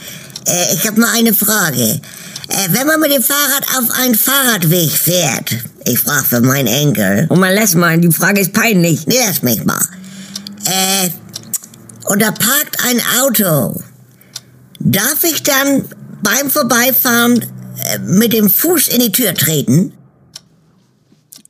Äh, 0.47 0.73
ich 0.73 0.87
habe 0.87 0.99
mal 0.99 1.13
eine 1.13 1.33
Frage. 1.33 2.01
Äh, 2.47 2.67
wenn 2.71 2.87
man 2.87 2.99
mit 2.99 3.11
dem 3.11 3.23
Fahrrad 3.23 3.65
auf 3.77 3.91
einen 3.99 4.15
Fahrradweg 4.15 4.91
fährt, 4.91 5.51
ich 5.85 5.99
frage 5.99 6.25
für 6.25 6.41
meinen 6.41 6.67
Enkel, 6.67 7.25
und 7.29 7.39
man 7.39 7.53
lässt 7.53 7.75
mal, 7.75 7.99
die 7.99 8.11
Frage 8.11 8.41
ist 8.41 8.53
peinlich, 8.53 9.07
nee, 9.07 9.19
lass 9.25 9.41
mich 9.41 9.63
mal. 9.65 9.83
Äh, 10.65 11.09
und 12.05 12.21
da 12.21 12.31
parkt 12.31 12.77
ein 12.87 13.01
Auto. 13.19 13.81
Darf 14.79 15.23
ich 15.23 15.41
dann 15.41 15.85
beim 16.21 16.49
Vorbeifahren 16.49 17.41
äh, 17.41 17.99
mit 17.99 18.33
dem 18.33 18.49
Fuß 18.49 18.89
in 18.89 19.01
die 19.01 19.11
Tür 19.11 19.33
treten? 19.33 19.93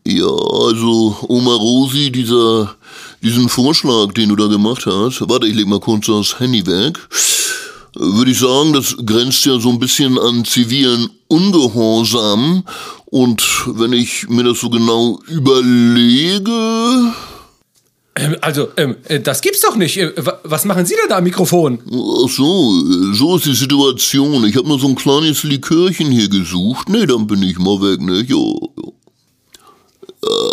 Ja, 0.07 0.27
also 0.27 1.17
Oma 1.27 1.55
Rosi, 1.55 2.11
dieser, 2.11 2.75
diesen 3.23 3.49
Vorschlag, 3.49 4.13
den 4.13 4.29
du 4.29 4.35
da 4.35 4.45
gemacht 4.45 4.85
hast, 4.85 5.27
warte, 5.27 5.47
ich 5.47 5.55
leg 5.55 5.65
mal 5.65 5.79
kurz 5.79 6.05
das 6.05 6.39
Handy 6.39 6.65
weg, 6.67 6.99
würde 7.95 8.31
ich 8.31 8.39
sagen, 8.39 8.73
das 8.73 8.95
grenzt 9.05 9.45
ja 9.45 9.59
so 9.59 9.69
ein 9.69 9.79
bisschen 9.79 10.17
an 10.19 10.45
zivilen 10.45 11.09
Ungehorsam. 11.27 12.63
Und 13.05 13.43
wenn 13.67 13.93
ich 13.93 14.27
mir 14.29 14.43
das 14.43 14.59
so 14.59 14.69
genau 14.69 15.19
überlege... 15.27 17.13
Ähm, 18.17 18.35
also, 18.39 18.69
ähm, 18.77 18.95
äh, 19.09 19.19
das 19.19 19.41
gibt's 19.41 19.59
doch 19.61 19.75
nicht. 19.75 19.97
Äh, 19.97 20.13
wa- 20.25 20.39
Was 20.43 20.63
machen 20.63 20.85
Sie 20.85 20.93
denn 20.95 21.09
da 21.09 21.17
am 21.17 21.25
Mikrofon? 21.25 21.79
Ach 21.85 22.29
so, 22.29 22.81
so 23.13 23.35
ist 23.35 23.45
die 23.45 23.53
Situation. 23.53 24.45
Ich 24.45 24.55
habe 24.55 24.67
nur 24.67 24.79
so 24.79 24.87
ein 24.87 24.95
kleines 24.95 25.43
Likörchen 25.43 26.11
hier 26.11 26.29
gesucht. 26.29 26.87
Nee, 26.87 27.05
dann 27.05 27.27
bin 27.27 27.43
ich 27.43 27.57
mal 27.59 27.81
weg, 27.81 28.01
ne? 28.01 28.21
Jo, 28.21 28.71
jo. 28.77 28.94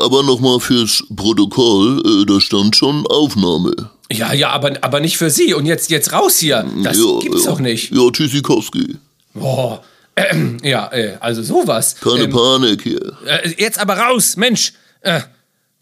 Aber 0.05 0.23
nochmal 0.23 0.61
fürs 0.61 1.05
Protokoll, 1.15 2.03
äh, 2.05 2.27
da 2.27 2.41
stand 2.41 2.77
schon 2.77 3.07
Aufnahme. 3.07 3.73
Ja, 4.11 4.33
ja, 4.33 4.51
aber, 4.51 4.73
aber 4.83 5.01
nicht 5.01 5.17
für 5.17 5.31
Sie. 5.31 5.55
Und 5.55 5.67
jetzt, 5.67 5.91
jetzt 5.91 6.13
raus 6.13 6.39
hier. 6.39 6.67
Das 6.83 6.99
ja, 6.99 7.19
gibt's 7.21 7.45
ja. 7.45 7.51
doch 7.51 7.61
nicht. 7.61 7.91
Ja, 7.93 8.11
Tschüssikowski. 8.11 8.97
Boah. 9.35 9.83
Ähm, 10.15 10.59
ja, 10.63 10.93
äh, 10.93 11.17
also 11.21 11.43
sowas. 11.43 11.97
Keine 12.01 12.25
Ähm, 12.25 12.31
Panik 12.31 12.83
hier. 12.83 13.17
Äh, 13.27 13.55
jetzt 13.57 13.79
aber 13.79 13.97
raus, 13.97 14.37
Mensch. 14.37 14.75
Äh, 15.01 15.21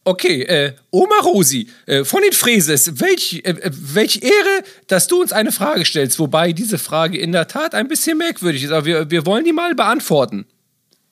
okay, 0.05 0.42
äh, 0.42 0.72
Oma 0.90 1.18
Rosi 1.24 1.68
äh, 1.87 2.05
von 2.05 2.22
den 2.22 2.33
Fräses, 2.33 3.00
welch, 3.00 3.42
welch 3.44 4.20
Ehre, 4.22 4.64
dass 4.87 5.09
du 5.09 5.20
uns 5.20 5.33
eine 5.33 5.50
Frage 5.50 5.85
stellst, 5.85 6.18
wobei 6.20 6.53
diese 6.53 6.79
Frage 6.79 7.18
in 7.18 7.33
der 7.33 7.48
Tat 7.48 7.74
ein 7.74 7.88
bisschen 7.88 8.18
merkwürdig 8.18 8.62
ist, 8.62 8.70
aber 8.70 8.87
wir, 8.87 9.11
wir 9.11 9.26
wollen 9.26 9.44
die 9.44 9.53
mal 9.53 9.74
beantworten. 9.74 10.46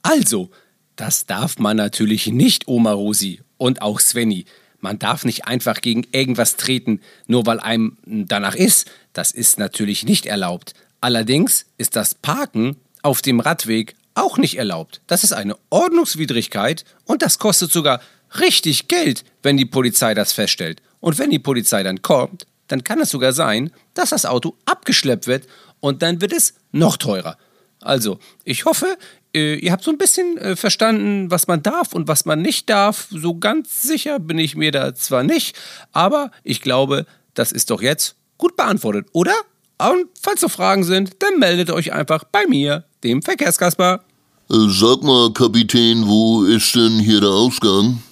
Also, 0.02 0.50
das 0.98 1.26
darf 1.26 1.58
man 1.58 1.76
natürlich 1.76 2.26
nicht, 2.26 2.66
Oma 2.66 2.92
Rosi 2.92 3.40
und 3.56 3.82
auch 3.82 4.00
Svenny. 4.00 4.44
Man 4.80 4.98
darf 4.98 5.24
nicht 5.24 5.46
einfach 5.46 5.80
gegen 5.80 6.04
irgendwas 6.11 6.56
treten, 6.56 7.00
nur 7.26 7.46
weil 7.46 7.61
einem 7.61 7.96
danach 8.04 8.56
ist. 8.56 8.90
Das 9.12 9.30
ist 9.30 9.58
natürlich 9.58 10.04
nicht 10.04 10.26
erlaubt. 10.26 10.74
Allerdings 11.00 11.66
ist 11.78 11.94
das 11.94 12.16
Parken 12.16 12.76
auf 13.02 13.22
dem 13.22 13.38
Radweg 13.38 13.94
auch 14.14 14.38
nicht 14.38 14.58
erlaubt. 14.58 15.00
Das 15.06 15.22
ist 15.22 15.32
eine 15.32 15.56
Ordnungswidrigkeit 15.70 16.84
und 17.04 17.22
das 17.22 17.38
kostet 17.38 17.70
sogar 17.70 18.00
richtig 18.40 18.88
Geld, 18.88 19.24
wenn 19.44 19.56
die 19.56 19.66
Polizei 19.66 20.14
das 20.14 20.32
feststellt. 20.32 20.82
Und 20.98 21.18
wenn 21.18 21.30
die 21.30 21.38
Polizei 21.38 21.84
dann 21.84 22.02
kommt, 22.02 22.46
dann 22.66 22.82
kann 22.82 23.00
es 23.00 23.11
sogar 23.11 23.32
sein, 23.32 23.70
dass 23.94 24.11
das 24.11 24.26
Auto 24.26 24.56
abgeschleppt 24.64 25.28
wird 25.28 25.46
und 25.78 26.02
dann 26.02 26.20
wird 26.20 26.32
es 26.32 26.54
noch 26.72 26.96
teurer. 26.96 27.38
Also, 27.80 28.18
ich 28.44 28.64
hoffe, 28.64 28.98
äh, 29.34 29.56
ihr 29.56 29.72
habt 29.72 29.84
so 29.84 29.90
ein 29.90 29.98
bisschen 29.98 30.38
äh, 30.38 30.56
verstanden, 30.56 31.30
was 31.30 31.46
man 31.46 31.62
darf 31.62 31.92
und 31.92 32.08
was 32.08 32.24
man 32.24 32.42
nicht 32.42 32.68
darf. 32.70 33.08
So 33.10 33.34
ganz 33.34 33.82
sicher 33.82 34.18
bin 34.18 34.38
ich 34.38 34.56
mir 34.56 34.72
da 34.72 34.94
zwar 34.94 35.22
nicht, 35.22 35.56
aber 35.92 36.30
ich 36.44 36.60
glaube, 36.60 37.06
das 37.34 37.52
ist 37.52 37.70
doch 37.70 37.82
jetzt 37.82 38.16
gut 38.36 38.56
beantwortet, 38.56 39.06
oder? 39.12 39.34
Und 39.78 40.06
falls 40.20 40.42
noch 40.42 40.50
Fragen 40.50 40.84
sind, 40.84 41.22
dann 41.22 41.38
meldet 41.38 41.70
euch 41.70 41.92
einfach 41.92 42.24
bei 42.24 42.46
mir, 42.46 42.84
dem 43.04 43.22
Verkehrskasper. 43.22 44.04
Äh, 44.50 44.54
Sag 44.68 45.02
mal, 45.02 45.32
Kapitän, 45.32 46.06
wo 46.06 46.44
ist 46.44 46.74
denn 46.74 46.98
hier 46.98 47.20
der 47.20 47.30
Ausgang? 47.30 48.02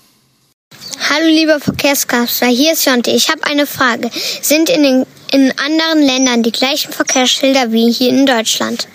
Hallo 1.11 1.27
lieber 1.27 1.61
Verkehrskasper, 1.61 2.47
hier 2.47 2.73
ist 2.73 2.85
Jonte. 2.85 3.11
Ich 3.11 3.31
habe 3.31 3.43
eine 3.45 3.67
Frage. 3.67 4.11
Sind 4.43 4.69
in 4.69 4.83
den 4.83 5.07
in 5.33 5.53
anderen 5.59 6.07
Ländern 6.07 6.43
die 6.43 6.53
gleichen 6.53 6.93
Verkehrsschilder 6.93 7.73
wie 7.73 7.91
hier 7.91 8.11
in 8.11 8.27
Deutschland? 8.27 8.87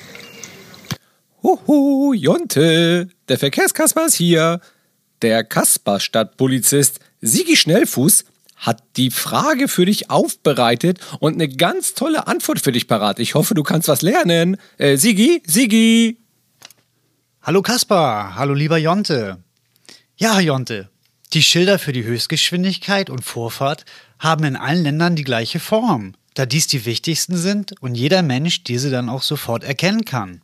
Huhu, 1.44 2.14
Jonte, 2.14 3.10
der 3.28 3.40
Verkehrskasper 3.40 4.06
ist 4.06 4.16
hier. 4.16 4.62
Der 5.24 5.44
Kasperstadtpolizist 5.44 7.00
Sigi 7.20 7.56
Schnellfuß 7.56 8.26
hat 8.58 8.84
die 8.96 9.10
Frage 9.10 9.68
für 9.68 9.86
dich 9.86 10.12
aufbereitet 10.12 11.00
und 11.20 11.34
eine 11.34 11.50
ganz 11.50 11.96
tolle 11.96 12.28
Antwort 12.28 12.60
für 12.60 12.72
dich 12.72 12.88
parat. 12.88 13.20
Ich 13.20 13.34
hoffe, 13.34 13.56
du 13.56 13.64
kannst 13.64 13.88
was 13.88 14.04
lernen. 14.04 14.58
Äh, 14.78 14.98
Sigi, 14.98 15.42
Sigi. 15.48 16.20
Hallo 17.42 17.64
Kaspar, 17.64 18.36
hallo 18.36 18.54
lieber 18.54 18.78
Jonte. 18.78 19.40
Ja, 20.18 20.40
Jonte, 20.40 20.90
die 21.34 21.42
Schilder 21.42 21.80
für 21.80 21.92
die 21.92 22.04
Höchstgeschwindigkeit 22.04 23.10
und 23.10 23.26
Vorfahrt 23.26 23.86
haben 24.20 24.44
in 24.44 24.56
allen 24.56 24.84
Ländern 24.84 25.16
die 25.16 25.24
gleiche 25.24 25.60
Form, 25.60 26.14
da 26.36 26.46
dies 26.46 26.68
die 26.68 26.86
wichtigsten 26.86 27.36
sind 27.36 27.82
und 27.82 27.96
jeder 27.96 28.22
Mensch 28.22 28.64
diese 28.64 28.92
dann 28.92 29.10
auch 29.10 29.24
sofort 29.24 29.64
erkennen 29.64 30.06
kann. 30.06 30.42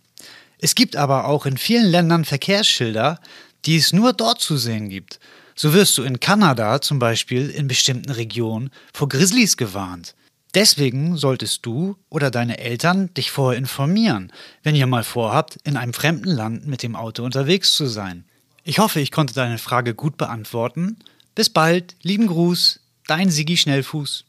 Es 0.59 0.75
gibt 0.75 0.95
aber 0.95 1.25
auch 1.25 1.45
in 1.45 1.57
vielen 1.57 1.85
Ländern 1.85 2.25
Verkehrsschilder, 2.25 3.19
die 3.65 3.77
es 3.77 3.93
nur 3.93 4.13
dort 4.13 4.39
zu 4.39 4.57
sehen 4.57 4.89
gibt. 4.89 5.19
So 5.55 5.73
wirst 5.73 5.97
du 5.97 6.03
in 6.03 6.19
Kanada 6.19 6.81
zum 6.81 6.99
Beispiel 6.99 7.49
in 7.49 7.67
bestimmten 7.67 8.11
Regionen 8.11 8.69
vor 8.93 9.09
Grizzlies 9.09 9.57
gewarnt. 9.57 10.15
Deswegen 10.53 11.17
solltest 11.17 11.65
du 11.65 11.97
oder 12.09 12.31
deine 12.31 12.57
Eltern 12.57 13.13
dich 13.13 13.31
vorher 13.31 13.59
informieren, 13.59 14.31
wenn 14.63 14.75
ihr 14.75 14.87
mal 14.87 15.03
vorhabt, 15.03 15.57
in 15.63 15.77
einem 15.77 15.93
fremden 15.93 16.29
Land 16.29 16.67
mit 16.67 16.83
dem 16.83 16.95
Auto 16.95 17.23
unterwegs 17.23 17.75
zu 17.75 17.87
sein. 17.87 18.23
Ich 18.63 18.79
hoffe, 18.79 18.99
ich 18.99 19.11
konnte 19.11 19.33
deine 19.33 19.57
Frage 19.57 19.93
gut 19.93 20.17
beantworten. 20.17 20.97
Bis 21.35 21.49
bald, 21.49 21.95
lieben 22.01 22.27
Gruß, 22.27 22.79
dein 23.07 23.29
Sigi 23.29 23.57
Schnellfuß. 23.57 24.25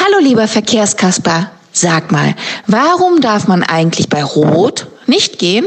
Hallo 0.00 0.18
lieber 0.20 0.48
Verkehrskasper, 0.48 1.50
sag 1.80 2.12
mal, 2.12 2.34
warum 2.66 3.20
darf 3.20 3.48
man 3.48 3.62
eigentlich 3.62 4.08
bei 4.08 4.22
Rot 4.22 4.88
nicht 5.06 5.38
gehen, 5.38 5.66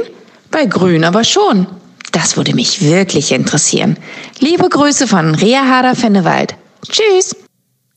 Bei 0.52 0.66
Grün 0.66 1.06
aber 1.06 1.24
schon. 1.24 1.66
Das 2.12 2.36
würde 2.36 2.54
mich 2.54 2.82
wirklich 2.82 3.32
interessieren. 3.32 3.98
Liebe 4.40 4.68
Grüße 4.68 5.08
von 5.08 5.34
Rea 5.34 5.64
Hader-Fennewald. 5.64 6.56
Tschüss. 6.86 7.36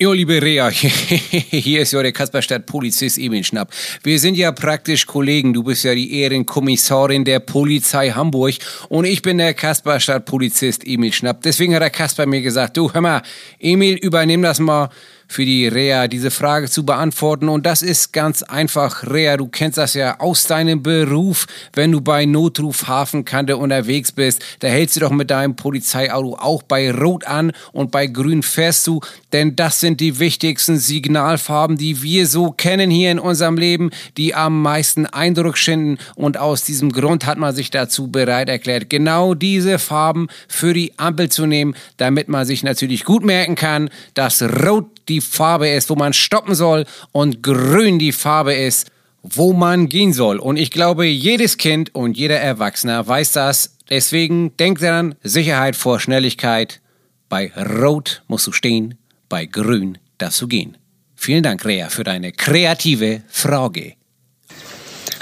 Jo, 0.01 0.13
liebe 0.13 0.43
Rea, 0.43 0.69
hier 1.51 1.83
ist 1.83 1.93
ja 1.93 2.03
der 2.03 2.13
Kasperstadt-Polizist 2.13 3.17
Emil 3.17 3.45
Schnapp. 3.45 3.73
Wir 4.03 4.19
sind 4.19 4.37
ja 4.37 4.51
praktisch 4.51 5.07
Kollegen. 5.07 5.53
Du 5.53 5.63
bist 5.63 5.85
ja 5.85 5.95
die 5.95 6.21
Ehrenkommissarin 6.21 7.25
der 7.25 7.39
Polizei 7.39 8.11
Hamburg 8.11 8.55
und 8.89 9.05
ich 9.05 9.23
bin 9.23 9.39
der 9.39 9.55
Kasperstadt-Polizist 9.55 10.85
Emil 10.85 11.13
Schnapp. 11.13 11.43
Deswegen 11.43 11.75
hat 11.75 11.83
der 11.83 11.91
Kasper 11.91 12.27
mir 12.27 12.43
gesagt, 12.43 12.77
du, 12.77 12.93
hör 12.93 13.01
mal, 13.01 13.23
Emil, 13.61 13.95
übernimm 13.95 14.43
das 14.43 14.59
mal 14.59 14.91
für 15.29 15.45
die 15.45 15.69
Rea 15.69 16.09
diese 16.09 16.31
Frage 16.31 16.69
zu 16.69 16.85
beantworten. 16.85 17.49
Und 17.49 17.67
das 17.67 17.83
ist 17.83 18.13
ganz 18.13 18.43
einfach, 18.43 19.05
Rea, 19.07 19.37
du 19.37 19.49
kennst 19.49 19.79
das 19.79 19.95
ja 19.95 20.21
aus 20.21 20.47
deinem 20.47 20.83
Beruf. 20.83 21.47
Wenn 21.73 21.93
du 21.93 22.01
bei 22.01 22.25
Notruf 22.25 22.87
Hafenkante 22.87 23.57
unterwegs 23.57 24.13
bist, 24.13 24.43
da 24.61 24.69
hältst 24.69 24.97
du 24.97 25.01
doch 25.01 25.11
mit 25.11 25.31
deinem 25.31 25.57
Polizeiauto 25.57 26.37
auch 26.37 26.63
bei 26.63 26.91
Rot 26.91 27.27
an 27.27 27.53
und 27.73 27.91
bei 27.91 28.07
Grün 28.07 28.43
fährst 28.43 28.87
du, 28.87 29.01
denn 29.33 29.57
das 29.57 29.81
sind 29.81 30.01
die 30.01 30.19
wichtigsten 30.19 30.79
Signalfarben, 30.79 31.77
die 31.77 32.03
wir 32.03 32.27
so 32.27 32.53
kennen 32.53 32.91
hier 32.91 33.11
in 33.11 33.19
unserem 33.19 33.57
Leben, 33.57 33.91
die 34.17 34.35
am 34.35 34.63
meisten 34.63 35.07
Eindruck 35.07 35.59
schinden. 35.59 35.99
Und 36.15 36.39
aus 36.39 36.65
diesem 36.65 36.93
Grund 36.93 37.27
hat 37.27 37.39
man 37.39 37.55
sich 37.55 37.71
dazu 37.71 38.09
bereit 38.09 38.49
erklärt, 38.49 38.91
genau 38.91 39.35
diese 39.35 39.79
Farben 39.79 40.29
für 40.49 40.73
die 40.73 40.99
Ampel 40.99 41.29
zu 41.29 41.47
nehmen, 41.47 41.75
damit 41.97 42.29
man 42.29 42.47
sich 42.47 42.63
natürlich 42.63 43.05
gut 43.05 43.25
merken 43.25 43.55
kann, 43.55 43.91
dass 44.15 44.43
Rot 44.43 44.94
die 45.09 45.21
Farbe 45.21 45.69
ist, 45.69 45.91
wo 45.91 45.97
man 45.97 46.13
stoppen 46.13 46.55
soll 46.55 46.87
und 47.13 47.43
grün 47.43 47.99
die 47.99 48.13
Farbe 48.13 48.55
ist, 48.55 48.91
wo 49.23 49.53
man 49.53 49.89
gehen 49.89 50.13
soll. 50.13 50.39
Und 50.39 50.57
ich 50.57 50.71
glaube, 50.71 51.07
jedes 51.07 51.57
Kind 51.57 51.95
und 51.95 52.17
jeder 52.17 52.39
Erwachsener 52.39 53.07
weiß 53.07 53.33
das. 53.33 53.77
Deswegen 53.89 54.57
denkt 54.57 54.83
daran, 54.83 55.15
Sicherheit 55.23 55.77
vor 55.77 56.01
Schnelligkeit. 56.01 56.81
Bei 57.29 57.51
Rot 57.57 58.23
musst 58.29 58.47
du 58.47 58.53
stehen, 58.53 58.97
bei 59.29 59.47
Grün 59.47 59.99
darfst 60.19 60.41
du 60.41 60.49
gehen. 60.49 60.77
Vielen 61.17 61.43
Dank, 61.43 61.65
Rea, 61.65 61.89
für 61.89 62.05
deine 62.05 62.33
kreative 62.33 63.23
Frage. 63.29 63.95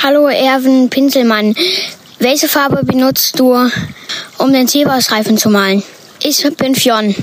Hallo 0.02 0.26
Erwin 0.26 0.90
Pinselmann. 0.90 1.54
Welche 2.18 2.48
Farbe 2.48 2.84
benutzt 2.84 3.38
du, 3.38 3.54
um 4.38 4.52
den 4.52 4.66
Zebrastreifen 4.66 5.38
zu 5.38 5.48
malen? 5.48 5.82
Ich 6.20 6.44
bin 6.56 6.74
Fionn. 6.74 7.14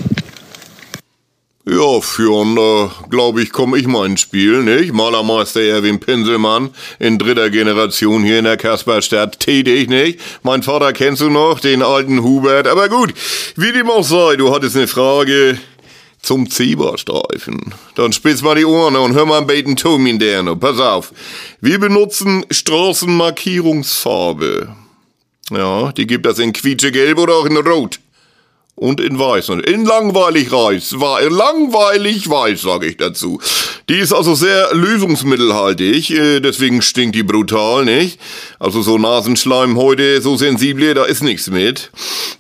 Ja, 1.68 2.00
Fionn, 2.00 2.56
da 2.56 2.90
glaube 3.10 3.44
ich, 3.44 3.52
komme 3.52 3.78
ich 3.78 3.86
mal 3.86 4.06
ins 4.06 4.22
Spiel, 4.22 4.64
nicht? 4.64 4.94
Malermeister 4.94 5.60
Erwin 5.62 6.00
Pinselmann, 6.00 6.70
in 7.00 7.18
dritter 7.18 7.50
Generation 7.50 8.24
hier 8.24 8.40
in 8.40 8.46
der 8.46 8.56
Kasperstadt 8.56 9.42
tätig, 9.42 9.90
nicht? 9.90 10.22
Mein 10.42 10.64
Vater 10.64 10.94
kennst 10.94 11.22
du 11.22 11.30
noch, 11.30 11.60
den 11.60 11.84
alten 11.84 12.24
Hubert. 12.24 12.66
Aber 12.66 12.88
gut, 12.88 13.14
wie 13.58 13.74
dem 13.74 13.90
auch 13.90 14.06
sei, 14.06 14.38
du 14.38 14.56
hattest 14.56 14.78
eine 14.78 14.88
Frage 14.88 15.60
zum 16.22 16.50
Zebrastreifen. 16.50 17.76
Dann 17.96 18.14
spitz 18.14 18.42
mal 18.42 18.56
die 18.56 18.64
Ohren 18.64 18.96
und 18.96 19.14
hör 19.14 19.26
mal 19.26 19.40
ein 19.40 19.48
Beten 19.48 19.76
Tom 19.76 20.08
in 20.08 20.18
der 20.18 20.44
noch. 20.44 20.56
Pass 20.56 20.80
auf. 20.80 21.12
Wir 21.60 21.78
benutzen 21.78 22.46
Straßenmarkierungsfarbe. 22.50 24.74
Ja, 25.52 25.92
die 25.92 26.08
gibt 26.08 26.26
es 26.26 26.40
in 26.40 26.54
quietschegelb 26.54 27.18
oder 27.18 27.34
auch 27.34 27.46
in 27.46 27.58
rot 27.58 28.00
und 28.80 29.02
in 29.02 29.20
weiß. 29.20 29.50
In 29.50 29.86
langweilig 29.86 30.52
weiß, 30.52 30.96
langweilig 31.30 32.30
weiß, 32.30 32.62
sage 32.62 32.88
ich 32.88 32.98
dazu. 32.98 33.42
Die 33.90 33.98
ist 33.98 34.14
also 34.14 34.36
sehr 34.36 34.74
lösungsmittelhaltig, 34.74 36.12
äh, 36.12 36.40
deswegen 36.40 36.82
stinkt 36.82 37.16
die 37.16 37.24
brutal, 37.24 37.84
nicht? 37.86 38.20
Also 38.58 38.82
so 38.82 38.98
Nasenschleim 38.98 39.78
heute, 39.78 40.22
so 40.22 40.38
sensibel, 40.38 40.94
da 40.94 41.04
ist 41.04 41.24
nichts 41.24 41.50
mit. 41.50 41.92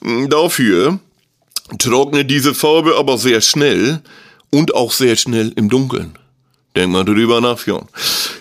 Hm, 0.01 0.29
dafür 0.29 0.99
trocknet 1.77 2.31
diese 2.31 2.55
Farbe 2.55 2.95
aber 2.97 3.17
sehr 3.17 3.41
schnell 3.41 3.99
und 4.49 4.73
auch 4.73 4.91
sehr 4.91 5.17
schnell 5.17 5.51
im 5.55 5.69
Dunkeln. 5.69 6.17
Denk 6.75 6.91
mal 6.91 7.03
drüber 7.03 7.41
nach, 7.41 7.65
Jon. 7.65 7.87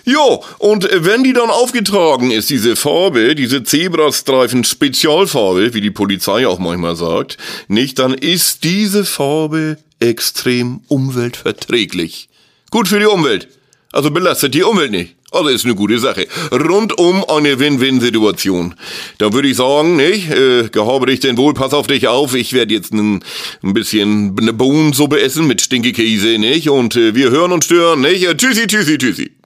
Jo, 0.05 0.43
und 0.59 0.87
wenn 0.91 1.23
die 1.23 1.33
dann 1.33 1.49
aufgetragen 1.49 2.31
ist, 2.31 2.49
diese 2.49 2.75
Farbe, 2.75 3.35
diese 3.35 3.63
Zebrastreifen 3.63 4.63
Spezialfarbe, 4.63 5.73
wie 5.73 5.81
die 5.81 5.91
Polizei 5.91 6.47
auch 6.47 6.59
manchmal 6.59 6.95
sagt, 6.95 7.37
nicht, 7.67 7.99
dann 7.99 8.13
ist 8.13 8.63
diese 8.63 9.03
Farbe 9.03 9.77
extrem 9.99 10.81
umweltverträglich. 10.87 12.29
Gut 12.71 12.87
für 12.87 12.99
die 12.99 13.05
Umwelt. 13.05 13.47
Also 13.91 14.11
belastet 14.11 14.53
die 14.53 14.63
Umwelt 14.63 14.91
nicht. 14.91 15.15
Also 15.31 15.49
ist 15.49 15.65
eine 15.65 15.75
gute 15.75 15.99
Sache. 15.99 16.27
Rundum 16.51 17.23
eine 17.25 17.59
Win-Win-Situation. 17.59 18.75
Da 19.19 19.31
würde 19.31 19.47
ich 19.47 19.57
sagen, 19.57 19.95
nicht? 19.95 20.31
Äh, 20.31 20.69
gehabe 20.69 21.05
dich 21.05 21.19
denn 21.19 21.37
wohl, 21.37 21.53
pass 21.53 21.73
auf 21.73 21.87
dich 21.87 22.07
auf. 22.07 22.33
Ich 22.33 22.53
werde 22.53 22.73
jetzt 22.73 22.93
ein, 22.93 23.23
ein 23.61 23.73
bisschen 23.73 24.35
eine 24.39 24.53
Bohnensuppe 24.53 25.21
essen 25.21 25.45
mit 25.47 25.61
Stinkekäse, 25.61 26.39
nicht? 26.39 26.69
Und 26.69 26.95
äh, 26.95 27.13
wir 27.13 27.29
hören 27.29 27.51
und 27.51 27.63
stören, 27.63 28.01
nicht? 28.01 28.27
Äh, 28.27 28.35
tschüssi, 28.35 28.65
tschüssi, 28.67 28.97
tschüssi. 28.97 29.38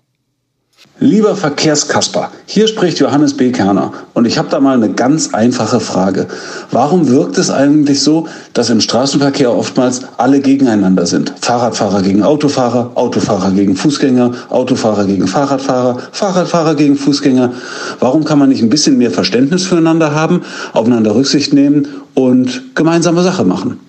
Lieber 0.99 1.35
Verkehrskasper, 1.35 2.31
hier 2.45 2.67
spricht 2.67 2.99
Johannes 2.99 3.35
B. 3.35 3.51
Kerner 3.51 3.91
und 4.13 4.25
ich 4.25 4.37
habe 4.37 4.49
da 4.49 4.59
mal 4.59 4.75
eine 4.75 4.93
ganz 4.93 5.33
einfache 5.33 5.79
Frage. 5.79 6.27
Warum 6.69 7.09
wirkt 7.09 7.39
es 7.39 7.49
eigentlich 7.49 8.03
so, 8.03 8.27
dass 8.53 8.69
im 8.69 8.79
Straßenverkehr 8.79 9.51
oftmals 9.51 10.03
alle 10.17 10.39
gegeneinander 10.39 11.07
sind? 11.07 11.33
Fahrradfahrer 11.41 12.03
gegen 12.03 12.21
Autofahrer, 12.21 12.91
Autofahrer 12.93 13.51
gegen 13.51 13.75
Fußgänger, 13.75 14.33
Autofahrer 14.49 15.05
gegen 15.05 15.27
Fahrradfahrer, 15.27 15.99
Fahrradfahrer 16.11 16.75
gegen 16.75 16.95
Fußgänger. 16.95 17.53
Warum 17.99 18.23
kann 18.23 18.37
man 18.37 18.49
nicht 18.49 18.61
ein 18.61 18.69
bisschen 18.69 18.99
mehr 18.99 19.09
Verständnis 19.11 19.65
füreinander 19.65 20.13
haben, 20.13 20.43
aufeinander 20.73 21.15
Rücksicht 21.15 21.53
nehmen 21.53 21.87
und 22.13 22.75
gemeinsame 22.75 23.23
Sache 23.23 23.43
machen? 23.43 23.79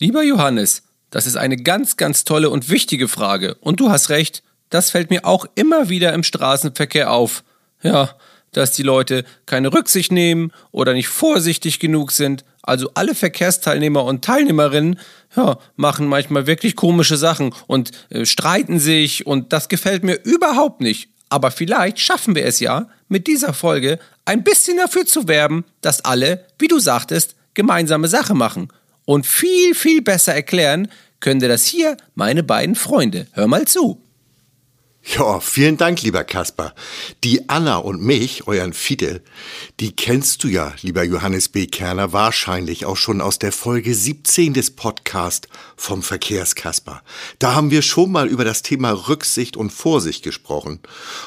Lieber 0.00 0.24
Johannes, 0.24 0.82
das 1.10 1.26
ist 1.28 1.36
eine 1.36 1.56
ganz, 1.56 1.96
ganz 1.96 2.24
tolle 2.24 2.50
und 2.50 2.68
wichtige 2.68 3.06
Frage. 3.06 3.56
Und 3.60 3.78
du 3.78 3.90
hast 3.90 4.10
recht, 4.10 4.42
das 4.70 4.90
fällt 4.90 5.10
mir 5.10 5.24
auch 5.24 5.46
immer 5.54 5.88
wieder 5.88 6.12
im 6.14 6.22
Straßenverkehr 6.22 7.12
auf. 7.12 7.44
Ja, 7.82 8.10
dass 8.52 8.72
die 8.72 8.82
Leute 8.82 9.24
keine 9.46 9.72
Rücksicht 9.72 10.12
nehmen 10.12 10.52
oder 10.72 10.92
nicht 10.92 11.08
vorsichtig 11.08 11.78
genug 11.78 12.12
sind. 12.12 12.44
Also 12.62 12.90
alle 12.94 13.14
Verkehrsteilnehmer 13.14 14.04
und 14.04 14.24
Teilnehmerinnen 14.24 14.98
ja, 15.36 15.58
machen 15.76 16.06
manchmal 16.06 16.46
wirklich 16.46 16.76
komische 16.76 17.16
Sachen 17.16 17.54
und 17.66 17.92
äh, 18.10 18.26
streiten 18.26 18.78
sich 18.78 19.26
und 19.26 19.52
das 19.52 19.68
gefällt 19.68 20.02
mir 20.02 20.20
überhaupt 20.24 20.80
nicht. 20.80 21.10
Aber 21.28 21.52
vielleicht 21.52 22.00
schaffen 22.00 22.34
wir 22.34 22.44
es 22.44 22.58
ja, 22.58 22.88
mit 23.08 23.28
dieser 23.28 23.54
Folge 23.54 23.98
ein 24.24 24.42
bisschen 24.42 24.78
dafür 24.78 25.06
zu 25.06 25.28
werben, 25.28 25.64
dass 25.80 26.04
alle, 26.04 26.44
wie 26.58 26.68
du 26.68 26.78
sagtest, 26.80 27.36
gemeinsame 27.54 28.08
Sache 28.08 28.34
machen. 28.34 28.68
Und 29.04 29.26
viel, 29.26 29.74
viel 29.74 30.02
besser 30.02 30.34
erklären 30.34 30.88
können 31.20 31.40
dir 31.40 31.48
das 31.48 31.64
hier 31.66 31.96
meine 32.14 32.42
beiden 32.42 32.74
Freunde. 32.74 33.26
Hör 33.32 33.46
mal 33.46 33.66
zu. 33.66 34.02
Ja, 35.02 35.40
vielen 35.40 35.78
Dank, 35.78 36.02
lieber 36.02 36.24
Kasper. 36.24 36.74
Die 37.24 37.48
Anna 37.48 37.78
und 37.78 38.02
mich, 38.02 38.46
euren 38.46 38.74
Fidel, 38.74 39.22
die 39.80 39.92
kennst 39.92 40.44
du 40.44 40.48
ja, 40.48 40.74
lieber 40.82 41.02
Johannes 41.02 41.48
B. 41.48 41.66
Kerner, 41.66 42.12
wahrscheinlich 42.12 42.84
auch 42.84 42.98
schon 42.98 43.22
aus 43.22 43.38
der 43.38 43.50
Folge 43.50 43.94
17 43.94 44.52
des 44.52 44.72
Podcasts 44.72 45.48
vom 45.74 46.02
Verkehrskasper. 46.02 47.02
Da 47.38 47.54
haben 47.54 47.70
wir 47.70 47.80
schon 47.80 48.12
mal 48.12 48.28
über 48.28 48.44
das 48.44 48.60
Thema 48.60 48.90
Rücksicht 49.08 49.56
und 49.56 49.72
Vorsicht 49.72 50.22
gesprochen. 50.22 50.80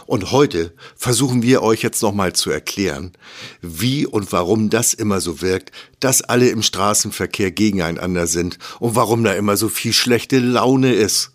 Und 0.06 0.32
heute 0.32 0.76
versuchen 0.96 1.42
wir 1.42 1.64
euch 1.64 1.82
jetzt 1.82 2.04
nochmal 2.04 2.34
zu 2.34 2.52
erklären, 2.52 3.14
wie 3.62 4.06
und 4.06 4.32
warum 4.32 4.70
das 4.70 4.94
immer 4.94 5.20
so 5.20 5.42
wirkt, 5.42 5.72
dass 6.00 6.22
alle 6.22 6.50
im 6.50 6.62
Straßenverkehr 6.62 7.50
gegeneinander 7.52 8.28
sind 8.28 8.60
und 8.80 8.96
warum 8.96 9.24
da 9.24 9.34
immer 9.34 9.58
so 9.58 9.68
viel 9.68 9.94
schlechte 9.94 10.38
Laune 10.38 10.94
ist. 10.94 11.33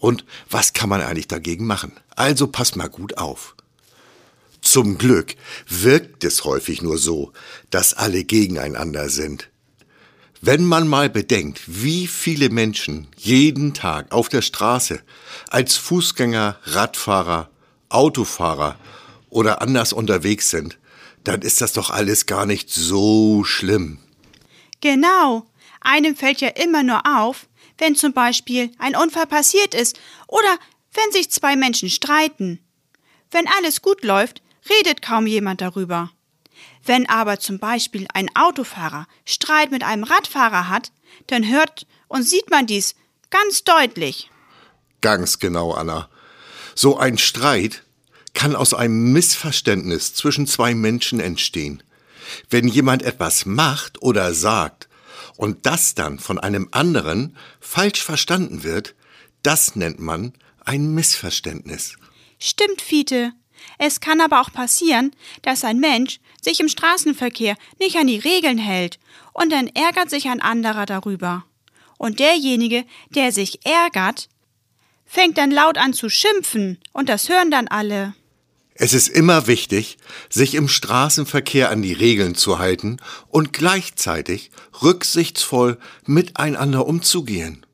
Und 0.00 0.24
was 0.48 0.72
kann 0.72 0.88
man 0.88 1.02
eigentlich 1.02 1.28
dagegen 1.28 1.66
machen? 1.66 1.92
Also 2.16 2.48
pass 2.48 2.74
mal 2.74 2.88
gut 2.88 3.18
auf. 3.18 3.54
Zum 4.62 4.98
Glück 4.98 5.36
wirkt 5.68 6.24
es 6.24 6.44
häufig 6.44 6.82
nur 6.82 6.98
so, 6.98 7.32
dass 7.70 7.94
alle 7.94 8.24
gegeneinander 8.24 9.08
sind. 9.08 9.48
Wenn 10.42 10.64
man 10.64 10.88
mal 10.88 11.10
bedenkt, 11.10 11.60
wie 11.66 12.06
viele 12.06 12.48
Menschen 12.48 13.08
jeden 13.16 13.74
Tag 13.74 14.10
auf 14.10 14.30
der 14.30 14.40
Straße 14.40 15.00
als 15.50 15.76
Fußgänger, 15.76 16.58
Radfahrer, 16.64 17.50
Autofahrer 17.90 18.78
oder 19.28 19.60
anders 19.60 19.92
unterwegs 19.92 20.48
sind, 20.48 20.78
dann 21.24 21.42
ist 21.42 21.60
das 21.60 21.74
doch 21.74 21.90
alles 21.90 22.24
gar 22.24 22.46
nicht 22.46 22.70
so 22.70 23.44
schlimm. 23.44 23.98
Genau. 24.80 25.46
Einem 25.82 26.16
fällt 26.16 26.40
ja 26.40 26.48
immer 26.48 26.82
nur 26.82 27.02
auf, 27.06 27.46
wenn 27.80 27.96
zum 27.96 28.12
Beispiel 28.12 28.70
ein 28.78 28.94
Unfall 28.94 29.26
passiert 29.26 29.74
ist 29.74 29.98
oder 30.28 30.58
wenn 30.92 31.10
sich 31.12 31.30
zwei 31.30 31.56
Menschen 31.56 31.90
streiten. 31.90 32.60
Wenn 33.30 33.48
alles 33.58 33.82
gut 33.82 34.04
läuft, 34.04 34.42
redet 34.68 35.02
kaum 35.02 35.26
jemand 35.26 35.60
darüber. 35.60 36.10
Wenn 36.84 37.08
aber 37.08 37.40
zum 37.40 37.58
Beispiel 37.58 38.06
ein 38.12 38.34
Autofahrer 38.36 39.06
Streit 39.24 39.70
mit 39.70 39.82
einem 39.82 40.04
Radfahrer 40.04 40.68
hat, 40.68 40.92
dann 41.26 41.48
hört 41.48 41.86
und 42.08 42.22
sieht 42.22 42.50
man 42.50 42.66
dies 42.66 42.94
ganz 43.30 43.64
deutlich. 43.64 44.30
Ganz 45.00 45.38
genau, 45.38 45.72
Anna. 45.72 46.08
So 46.74 46.98
ein 46.98 47.18
Streit 47.18 47.84
kann 48.34 48.54
aus 48.54 48.74
einem 48.74 49.12
Missverständnis 49.12 50.14
zwischen 50.14 50.46
zwei 50.46 50.74
Menschen 50.74 51.20
entstehen. 51.20 51.82
Wenn 52.48 52.68
jemand 52.68 53.02
etwas 53.02 53.46
macht 53.46 54.02
oder 54.02 54.34
sagt 54.34 54.88
und 55.40 55.64
das 55.64 55.94
dann 55.94 56.18
von 56.18 56.38
einem 56.38 56.68
anderen 56.70 57.34
falsch 57.60 58.02
verstanden 58.02 58.62
wird, 58.62 58.94
das 59.42 59.74
nennt 59.74 59.98
man 59.98 60.34
ein 60.66 60.92
Missverständnis. 60.92 61.96
Stimmt, 62.38 62.82
Fiete. 62.82 63.32
Es 63.78 64.00
kann 64.00 64.20
aber 64.20 64.42
auch 64.42 64.52
passieren, 64.52 65.12
dass 65.40 65.64
ein 65.64 65.80
Mensch 65.80 66.20
sich 66.42 66.60
im 66.60 66.68
Straßenverkehr 66.68 67.56
nicht 67.78 67.96
an 67.96 68.06
die 68.06 68.18
Regeln 68.18 68.58
hält 68.58 68.98
und 69.32 69.50
dann 69.50 69.68
ärgert 69.68 70.10
sich 70.10 70.28
ein 70.28 70.42
anderer 70.42 70.84
darüber. 70.84 71.46
Und 71.96 72.20
derjenige, 72.20 72.84
der 73.08 73.32
sich 73.32 73.64
ärgert, 73.64 74.28
fängt 75.06 75.38
dann 75.38 75.50
laut 75.50 75.78
an 75.78 75.94
zu 75.94 76.10
schimpfen 76.10 76.78
und 76.92 77.08
das 77.08 77.30
hören 77.30 77.50
dann 77.50 77.66
alle. 77.66 78.14
Es 78.82 78.94
ist 78.94 79.08
immer 79.08 79.46
wichtig, 79.46 79.98
sich 80.30 80.54
im 80.54 80.66
Straßenverkehr 80.66 81.68
an 81.68 81.82
die 81.82 81.92
Regeln 81.92 82.34
zu 82.34 82.58
halten 82.58 82.96
und 83.28 83.52
gleichzeitig 83.52 84.50
rücksichtsvoll 84.80 85.76
miteinander 86.06 86.86
umzugehen. 86.86 87.66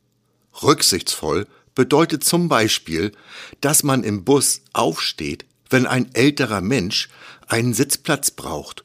Rücksichtsvoll 0.64 1.46
bedeutet 1.76 2.24
zum 2.24 2.48
Beispiel, 2.48 3.12
dass 3.60 3.84
man 3.84 4.02
im 4.02 4.24
Bus 4.24 4.62
aufsteht, 4.72 5.46
wenn 5.70 5.86
ein 5.86 6.12
älterer 6.12 6.60
Mensch 6.60 7.08
einen 7.46 7.72
Sitzplatz 7.72 8.32
braucht. 8.32 8.82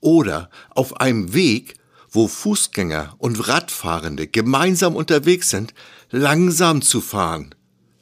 Oder 0.00 0.50
auf 0.68 1.00
einem 1.00 1.32
Weg, 1.32 1.76
wo 2.10 2.28
Fußgänger 2.28 3.14
und 3.16 3.48
Radfahrende 3.48 4.26
gemeinsam 4.26 4.94
unterwegs 4.94 5.48
sind, 5.48 5.72
langsam 6.10 6.82
zu 6.82 7.00
fahren. 7.00 7.54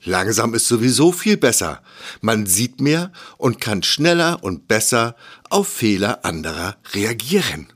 Langsam 0.05 0.55
ist 0.55 0.69
sowieso 0.69 1.13
viel 1.13 1.37
besser. 1.37 1.83
Man 2.21 2.47
sieht 2.47 2.81
mehr 2.81 3.13
und 3.37 3.61
kann 3.61 3.83
schneller 3.83 4.43
und 4.43 4.69
besser 4.69 5.17
auf 5.51 5.69
Fehler 5.69 6.25
anderer 6.25 6.77
reagieren. 6.93 7.73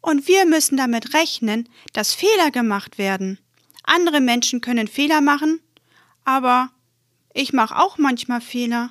Und 0.00 0.26
wir 0.28 0.46
müssen 0.46 0.76
damit 0.76 1.14
rechnen, 1.14 1.68
dass 1.92 2.14
Fehler 2.14 2.50
gemacht 2.50 2.98
werden. 2.98 3.38
Andere 3.84 4.20
Menschen 4.20 4.60
können 4.60 4.88
Fehler 4.88 5.20
machen, 5.20 5.60
aber 6.24 6.70
ich 7.34 7.52
mache 7.52 7.76
auch 7.76 7.98
manchmal 7.98 8.40
Fehler. 8.40 8.90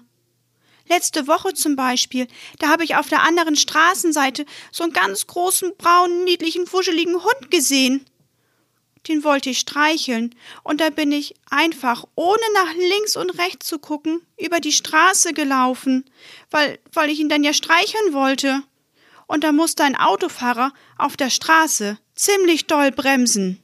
Letzte 0.90 1.28
Woche 1.28 1.54
zum 1.54 1.76
Beispiel, 1.76 2.28
da 2.60 2.68
habe 2.68 2.84
ich 2.84 2.96
auf 2.96 3.08
der 3.08 3.24
anderen 3.24 3.56
Straßenseite 3.56 4.46
so 4.72 4.84
einen 4.84 4.94
ganz 4.94 5.28
großen, 5.28 5.74
braunen, 5.78 6.26
niedlichen, 6.26 6.72
wuscheligen 6.72 7.16
Hund 7.16 7.52
gesehen. 7.52 8.06
Den 9.08 9.24
wollte 9.24 9.50
ich 9.50 9.60
streicheln, 9.60 10.34
und 10.64 10.80
da 10.80 10.90
bin 10.90 11.12
ich 11.12 11.36
einfach, 11.50 12.06
ohne 12.16 12.42
nach 12.54 12.74
links 12.74 13.18
und 13.18 13.38
rechts 13.38 13.68
zu 13.68 13.80
gucken, 13.80 14.22
über 14.38 14.60
die 14.60 14.72
Straße 14.72 15.34
gelaufen, 15.34 16.06
weil, 16.52 16.80
weil 16.94 17.10
ich 17.10 17.20
ihn 17.20 17.30
dann 17.30 17.44
ja 17.44 17.54
streicheln 17.54 18.14
wollte. 18.14 18.64
Und 19.28 19.44
da 19.44 19.52
musste 19.52 19.84
ein 19.84 19.98
Autofahrer 19.98 20.74
auf 20.98 21.18
der 21.18 21.30
Straße 21.30 21.98
ziemlich 22.16 22.68
doll 22.68 22.92
bremsen. 22.92 23.60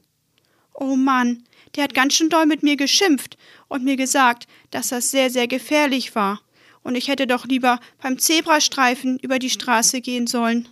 Oh 0.74 0.96
Mann, 0.96 1.44
der 1.76 1.84
hat 1.84 1.94
ganz 1.94 2.16
schön 2.16 2.30
doll 2.30 2.46
mit 2.46 2.64
mir 2.64 2.76
geschimpft 2.76 3.38
und 3.68 3.84
mir 3.84 3.96
gesagt, 3.96 4.48
dass 4.72 4.90
das 4.90 5.12
sehr, 5.12 5.30
sehr 5.30 5.48
gefährlich 5.48 6.16
war 6.16 6.42
und 6.84 6.96
ich 6.96 7.08
hätte 7.08 7.28
doch 7.28 7.46
lieber 7.46 7.80
beim 8.02 8.18
Zebrastreifen 8.18 9.20
über 9.20 9.40
die 9.40 9.50
Straße 9.50 10.02
gehen 10.02 10.28
sollen. 10.28 10.68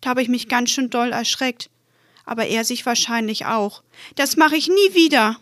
Da 0.00 0.10
habe 0.10 0.22
ich 0.22 0.28
mich 0.28 0.48
ganz 0.48 0.70
schön 0.70 0.90
doll 0.90 1.12
erschreckt, 1.12 1.70
aber 2.28 2.46
er 2.46 2.62
sich 2.62 2.84
wahrscheinlich 2.84 3.46
auch. 3.46 3.82
Das 4.14 4.36
mache 4.36 4.54
ich 4.54 4.68
nie 4.68 4.94
wieder. 4.94 5.38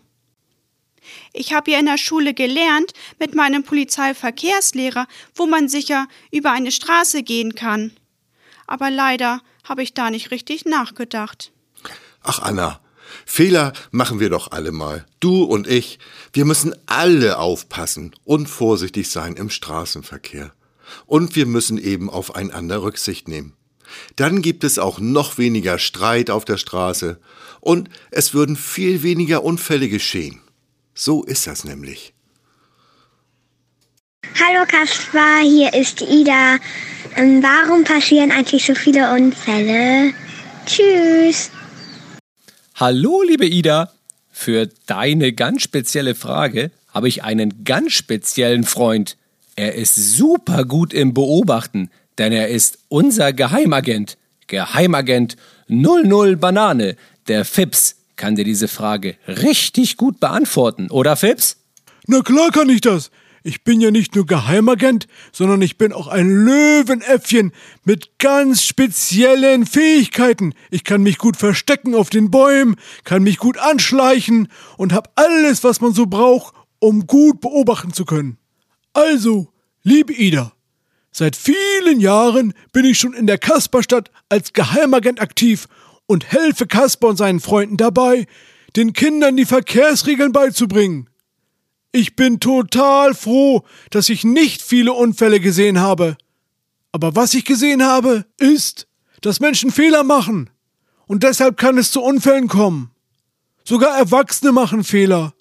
Ich 1.32 1.52
habe 1.52 1.72
ja 1.72 1.80
in 1.80 1.86
der 1.86 1.98
Schule 1.98 2.32
gelernt 2.32 2.92
mit 3.18 3.34
meinem 3.34 3.64
Polizeiverkehrslehrer, 3.64 5.08
wo 5.34 5.46
man 5.46 5.68
sicher 5.68 6.06
über 6.30 6.52
eine 6.52 6.70
Straße 6.70 7.24
gehen 7.24 7.56
kann. 7.56 7.90
Aber 8.68 8.90
leider 8.90 9.42
habe 9.64 9.82
ich 9.82 9.94
da 9.94 10.10
nicht 10.10 10.30
richtig 10.30 10.64
nachgedacht. 10.64 11.52
Ach, 12.22 12.38
Anna, 12.38 12.80
Fehler 13.24 13.72
machen 13.90 14.20
wir 14.20 14.30
doch 14.30 14.52
alle 14.52 14.70
mal. 14.70 15.06
Du 15.18 15.42
und 15.42 15.66
ich. 15.66 15.98
Wir 16.32 16.44
müssen 16.44 16.72
alle 16.86 17.38
aufpassen 17.38 18.14
und 18.22 18.46
vorsichtig 18.46 19.10
sein 19.10 19.34
im 19.34 19.50
Straßenverkehr. 19.50 20.52
Und 21.04 21.34
wir 21.34 21.46
müssen 21.46 21.78
eben 21.78 22.10
aufeinander 22.10 22.82
Rücksicht 22.82 23.26
nehmen. 23.26 23.55
Dann 24.16 24.42
gibt 24.42 24.64
es 24.64 24.78
auch 24.78 24.98
noch 24.98 25.38
weniger 25.38 25.78
Streit 25.78 26.30
auf 26.30 26.44
der 26.44 26.56
Straße 26.56 27.18
und 27.60 27.88
es 28.10 28.34
würden 28.34 28.56
viel 28.56 29.02
weniger 29.02 29.44
Unfälle 29.44 29.88
geschehen. 29.88 30.40
So 30.94 31.24
ist 31.24 31.46
das 31.46 31.64
nämlich. 31.64 32.14
Hallo 34.34 34.66
Kaspar, 34.66 35.40
hier 35.42 35.72
ist 35.74 36.02
Ida. 36.02 36.58
Ähm, 37.16 37.42
warum 37.42 37.84
passieren 37.84 38.30
eigentlich 38.30 38.64
so 38.64 38.74
viele 38.74 39.12
Unfälle? 39.12 40.12
Tschüss. 40.66 41.50
Hallo, 42.74 43.22
liebe 43.22 43.46
Ida. 43.46 43.92
Für 44.30 44.68
deine 44.86 45.32
ganz 45.32 45.62
spezielle 45.62 46.14
Frage 46.14 46.70
habe 46.92 47.08
ich 47.08 47.24
einen 47.24 47.64
ganz 47.64 47.92
speziellen 47.92 48.64
Freund. 48.64 49.16
Er 49.54 49.74
ist 49.74 49.94
super 49.94 50.64
gut 50.66 50.92
im 50.92 51.14
Beobachten, 51.14 51.90
denn 52.18 52.32
er 52.32 52.48
ist 52.48 52.78
unser 52.88 53.32
Geheimagent. 53.32 54.18
Geheimagent 54.46 55.36
00 55.68 56.36
Banane. 56.36 56.96
Der 57.28 57.44
Fips 57.44 57.96
kann 58.16 58.36
dir 58.36 58.44
diese 58.44 58.68
Frage 58.68 59.16
richtig 59.28 59.96
gut 59.96 60.20
beantworten, 60.20 60.90
oder 60.90 61.16
Fips? 61.16 61.58
Na 62.06 62.20
klar 62.22 62.50
kann 62.50 62.68
ich 62.68 62.80
das. 62.80 63.10
Ich 63.42 63.62
bin 63.62 63.80
ja 63.80 63.92
nicht 63.92 64.16
nur 64.16 64.26
Geheimagent, 64.26 65.06
sondern 65.30 65.62
ich 65.62 65.78
bin 65.78 65.92
auch 65.92 66.08
ein 66.08 66.28
Löwenäffchen 66.28 67.52
mit 67.84 68.18
ganz 68.18 68.64
speziellen 68.64 69.66
Fähigkeiten. 69.66 70.52
Ich 70.70 70.82
kann 70.82 71.04
mich 71.04 71.16
gut 71.16 71.36
verstecken 71.36 71.94
auf 71.94 72.10
den 72.10 72.32
Bäumen, 72.32 72.74
kann 73.04 73.22
mich 73.22 73.38
gut 73.38 73.56
anschleichen 73.56 74.48
und 74.76 74.92
habe 74.92 75.10
alles, 75.14 75.62
was 75.62 75.80
man 75.80 75.92
so 75.92 76.06
braucht, 76.06 76.54
um 76.80 77.06
gut 77.06 77.40
beobachten 77.40 77.92
zu 77.92 78.04
können. 78.04 78.36
Also, 78.94 79.52
liebe 79.84 80.12
Ida, 80.12 80.52
seit 81.16 81.34
vielen 81.34 81.98
Jahren 81.98 82.52
bin 82.72 82.84
ich 82.84 82.98
schon 82.98 83.14
in 83.14 83.26
der 83.26 83.38
Kasperstadt 83.38 84.10
als 84.28 84.52
Geheimagent 84.52 85.18
aktiv 85.18 85.66
und 86.04 86.30
helfe 86.30 86.66
Kasper 86.66 87.08
und 87.08 87.16
seinen 87.16 87.40
Freunden 87.40 87.78
dabei, 87.78 88.26
den 88.76 88.92
Kindern 88.92 89.36
die 89.36 89.46
Verkehrsregeln 89.46 90.32
beizubringen. 90.32 91.08
Ich 91.90 92.16
bin 92.16 92.38
total 92.38 93.14
froh, 93.14 93.62
dass 93.88 94.10
ich 94.10 94.24
nicht 94.24 94.60
viele 94.60 94.92
Unfälle 94.92 95.40
gesehen 95.40 95.80
habe. 95.80 96.18
Aber 96.92 97.16
was 97.16 97.32
ich 97.32 97.46
gesehen 97.46 97.82
habe, 97.82 98.26
ist, 98.38 98.86
dass 99.22 99.40
Menschen 99.40 99.70
Fehler 99.70 100.04
machen. 100.04 100.50
Und 101.06 101.22
deshalb 101.22 101.56
kann 101.56 101.78
es 101.78 101.92
zu 101.92 102.02
Unfällen 102.02 102.48
kommen. 102.48 102.90
Sogar 103.64 103.96
Erwachsene 103.96 104.52
machen 104.52 104.84
Fehler. 104.84 105.32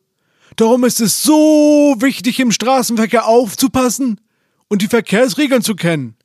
Darum 0.56 0.86
ist 0.86 1.02
es 1.02 1.22
so 1.22 1.96
wichtig, 2.00 2.40
im 2.40 2.54
Straßenverkehr 2.54 3.28
aufzupassen 3.28 4.22
und 4.68 4.82
die 4.82 4.88
Verkehrsregeln 4.88 5.62
zu 5.62 5.76
kennen. 5.76 6.16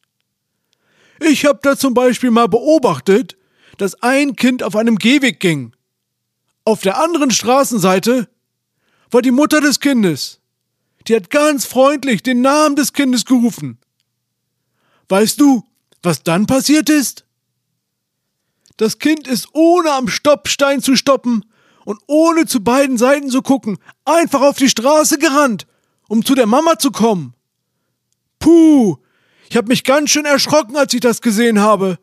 Ich 1.20 1.45
habe 1.45 1.61
da 1.62 1.76
zum 1.76 1.95
Beispiel 1.95 2.30
mal 2.30 2.49
beobachtet, 2.49 3.36
dass 3.76 4.03
ein 4.03 4.36
Kind 4.36 4.62
auf 4.62 4.76
einem 4.76 4.97
Gehweg 4.97 5.41
ging. 5.41 5.74
Auf 6.64 6.80
der 6.80 7.03
anderen 7.03 7.30
Straßenseite 7.30 8.28
war 9.11 9.22
die 9.22 9.30
Mutter 9.30 9.61
des 9.61 9.80
Kindes. 9.80 10.41
Die 11.07 11.16
hat 11.16 11.30
ganz 11.30 11.64
freundlich 11.66 12.22
den 12.22 12.41
Namen 12.41 12.76
des 12.76 12.93
Kindes 12.93 13.24
gerufen. 13.24 13.78
Weißt 15.09 15.41
du, 15.41 15.64
was 16.03 16.22
dann 16.22 16.47
passiert 16.47 16.88
ist? 16.88 17.24
Das 18.76 18.99
Kind 18.99 19.26
ist 19.26 19.49
ohne 19.53 19.93
am 19.93 20.09
Stoppstein 20.09 20.80
zu 20.80 20.97
stoppen 20.97 21.45
und 21.84 22.01
ohne 22.07 22.47
zu 22.47 22.62
beiden 22.62 22.97
Seiten 22.97 23.28
zu 23.28 23.43
gucken, 23.43 23.78
einfach 24.05 24.41
auf 24.41 24.57
die 24.57 24.68
Straße 24.68 25.18
gerannt, 25.18 25.66
um 26.09 26.24
zu 26.24 26.34
der 26.34 26.47
Mama 26.47 26.78
zu 26.78 26.91
kommen. 26.91 27.34
Puh, 28.41 28.97
ich 29.49 29.57
habe 29.57 29.68
mich 29.68 29.84
ganz 29.84 30.11
schön 30.11 30.24
erschrocken, 30.24 30.76
als 30.76 30.93
ich 30.93 31.01
das 31.01 31.20
gesehen 31.20 31.61
habe. 31.61 31.99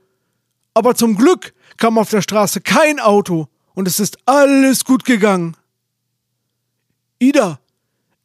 Aber 0.74 0.96
zum 0.96 1.18
Glück 1.18 1.54
kam 1.76 1.98
auf 1.98 2.10
der 2.10 2.22
Straße 2.22 2.62
kein 2.62 3.00
Auto 3.02 3.48
und 3.74 3.88
es 3.88 4.00
ist 4.00 4.18
alles 4.26 4.86
gut 4.86 5.04
gegangen. 5.04 5.58
Ida, 7.20 7.60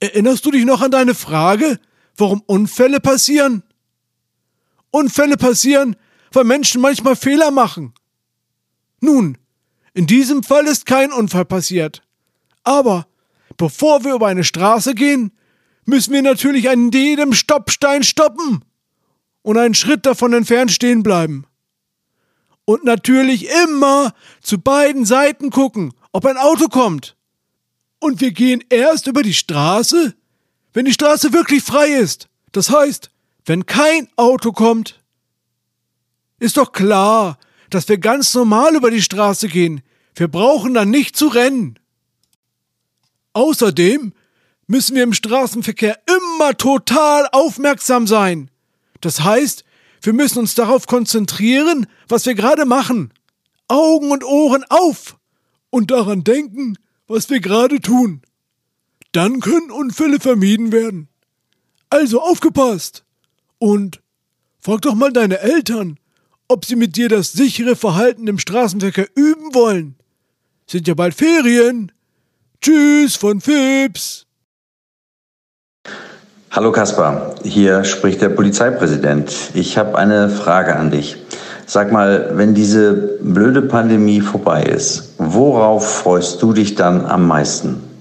erinnerst 0.00 0.44
du 0.46 0.50
dich 0.50 0.64
noch 0.64 0.82
an 0.82 0.90
deine 0.90 1.14
Frage, 1.14 1.80
warum 2.16 2.42
Unfälle 2.46 3.00
passieren? 3.00 3.62
Unfälle 4.90 5.36
passieren, 5.36 5.96
weil 6.32 6.44
Menschen 6.44 6.80
manchmal 6.80 7.16
Fehler 7.16 7.50
machen. 7.50 7.94
Nun, 9.00 9.38
in 9.94 10.06
diesem 10.06 10.42
Fall 10.42 10.66
ist 10.66 10.86
kein 10.86 11.12
Unfall 11.12 11.44
passiert. 11.44 12.02
Aber 12.64 13.06
bevor 13.56 14.04
wir 14.04 14.14
über 14.14 14.28
eine 14.28 14.44
Straße 14.44 14.94
gehen, 14.94 15.32
müssen 15.84 16.12
wir 16.12 16.22
natürlich 16.22 16.68
an 16.68 16.90
jedem 16.90 17.32
Stoppstein 17.32 18.02
stoppen 18.02 18.64
und 19.42 19.58
einen 19.58 19.74
Schritt 19.74 20.06
davon 20.06 20.32
entfernt 20.32 20.70
stehen 20.70 21.02
bleiben. 21.02 21.46
Und 22.64 22.84
natürlich 22.84 23.48
immer 23.64 24.14
zu 24.40 24.58
beiden 24.58 25.04
Seiten 25.04 25.50
gucken, 25.50 25.92
ob 26.12 26.26
ein 26.26 26.36
Auto 26.36 26.68
kommt. 26.68 27.16
Und 27.98 28.20
wir 28.20 28.32
gehen 28.32 28.62
erst 28.68 29.06
über 29.06 29.22
die 29.22 29.34
Straße, 29.34 30.14
wenn 30.72 30.84
die 30.84 30.92
Straße 30.92 31.32
wirklich 31.32 31.62
frei 31.62 31.88
ist. 31.88 32.28
Das 32.52 32.70
heißt, 32.70 33.10
wenn 33.44 33.66
kein 33.66 34.08
Auto 34.16 34.52
kommt. 34.52 35.00
Ist 36.38 36.56
doch 36.56 36.72
klar, 36.72 37.38
dass 37.70 37.88
wir 37.88 37.98
ganz 37.98 38.34
normal 38.34 38.74
über 38.74 38.90
die 38.90 39.02
Straße 39.02 39.48
gehen. 39.48 39.82
Wir 40.14 40.28
brauchen 40.28 40.74
dann 40.74 40.90
nicht 40.90 41.16
zu 41.16 41.28
rennen. 41.28 41.78
Außerdem 43.32 44.12
müssen 44.66 44.96
wir 44.96 45.02
im 45.02 45.12
Straßenverkehr 45.12 45.98
immer 46.06 46.56
total 46.56 47.28
aufmerksam 47.32 48.06
sein. 48.06 48.50
Das 49.00 49.22
heißt, 49.22 49.64
wir 50.02 50.12
müssen 50.12 50.38
uns 50.40 50.54
darauf 50.54 50.86
konzentrieren, 50.86 51.86
was 52.08 52.26
wir 52.26 52.34
gerade 52.34 52.64
machen. 52.64 53.12
Augen 53.68 54.10
und 54.10 54.24
Ohren 54.24 54.64
auf 54.68 55.16
und 55.70 55.90
daran 55.90 56.24
denken, 56.24 56.76
was 57.06 57.30
wir 57.30 57.40
gerade 57.40 57.80
tun. 57.80 58.22
Dann 59.12 59.40
können 59.40 59.70
Unfälle 59.70 60.20
vermieden 60.20 60.72
werden. 60.72 61.08
Also 61.90 62.20
aufgepasst. 62.20 63.04
Und 63.58 64.00
frag 64.58 64.82
doch 64.82 64.94
mal 64.94 65.12
deine 65.12 65.38
Eltern, 65.38 65.98
ob 66.48 66.64
sie 66.64 66.76
mit 66.76 66.96
dir 66.96 67.08
das 67.08 67.32
sichere 67.32 67.76
Verhalten 67.76 68.26
im 68.26 68.38
Straßenverkehr 68.38 69.08
üben 69.14 69.54
wollen. 69.54 69.96
Sind 70.66 70.88
ja 70.88 70.94
bald 70.94 71.14
Ferien. 71.14 71.92
Tschüss 72.60 73.16
von 73.16 73.40
Fips. 73.40 74.26
Hallo 76.54 76.70
Kaspar, 76.70 77.36
hier 77.44 77.82
spricht 77.82 78.20
der 78.20 78.28
Polizeipräsident. 78.28 79.32
Ich 79.54 79.78
habe 79.78 79.96
eine 79.96 80.28
Frage 80.28 80.76
an 80.76 80.90
dich. 80.90 81.16
Sag 81.64 81.92
mal, 81.92 82.32
wenn 82.34 82.52
diese 82.52 82.92
blöde 83.22 83.62
Pandemie 83.62 84.20
vorbei 84.20 84.64
ist, 84.64 85.14
worauf 85.16 86.00
freust 86.00 86.42
du 86.42 86.52
dich 86.52 86.74
dann 86.74 87.06
am 87.06 87.26
meisten? 87.26 87.91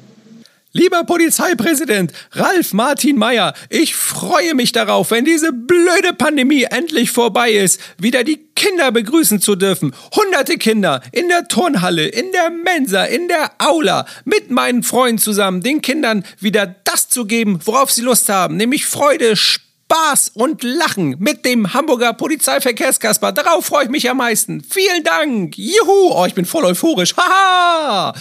Lieber 0.74 1.03
Polizeipräsident 1.03 2.13
Ralf 2.32 2.72
Martin 2.72 3.17
Meyer, 3.17 3.53
ich 3.67 3.93
freue 3.93 4.55
mich 4.55 4.72
darauf, 4.72 5.11
wenn 5.11 5.26
diese 5.26 5.51
blöde 5.51 6.13
Pandemie 6.17 6.63
endlich 6.63 7.11
vorbei 7.11 7.51
ist, 7.51 7.82
wieder 7.97 8.24
die 8.24 8.38
Kinder 8.55 8.93
begrüßen 8.93 9.41
zu 9.41 9.57
dürfen. 9.57 9.93
Hunderte 10.15 10.57
Kinder 10.57 11.01
in 11.11 11.28
der 11.28 11.49
Turnhalle, 11.49 12.07
in 12.07 12.32
der 12.32 12.49
Mensa, 12.51 13.03
in 13.03 13.28
der 13.28 13.51
Aula, 13.57 14.05
mit 14.24 14.49
meinen 14.49 14.84
Freunden 14.84 15.17
zusammen, 15.17 15.61
den 15.61 15.82
Kindern 15.82 16.24
wieder 16.39 16.74
das 16.86 17.09
zu 17.09 17.26
geben, 17.26 17.59
worauf 17.65 17.91
sie 17.91 18.03
Lust 18.03 18.30
haben, 18.30 18.55
nämlich 18.55 18.86
Freude, 18.86 19.36
Spaß 19.36 20.32
und 20.36 20.63
Lachen 20.63 21.17
mit 21.19 21.43
dem 21.43 21.74
Hamburger 21.74 22.13
Polizeiverkehrskasper. 22.13 23.34
Darauf 23.34 23.65
freue 23.65 23.84
ich 23.84 23.89
mich 23.89 24.09
am 24.09 24.17
meisten. 24.17 24.63
Vielen 24.63 25.03
Dank. 25.03 25.57
Juhu, 25.57 26.13
oh, 26.13 26.26
ich 26.26 26.34
bin 26.34 26.45
voll 26.45 26.63
euphorisch. 26.63 27.13
Haha. 27.17 28.13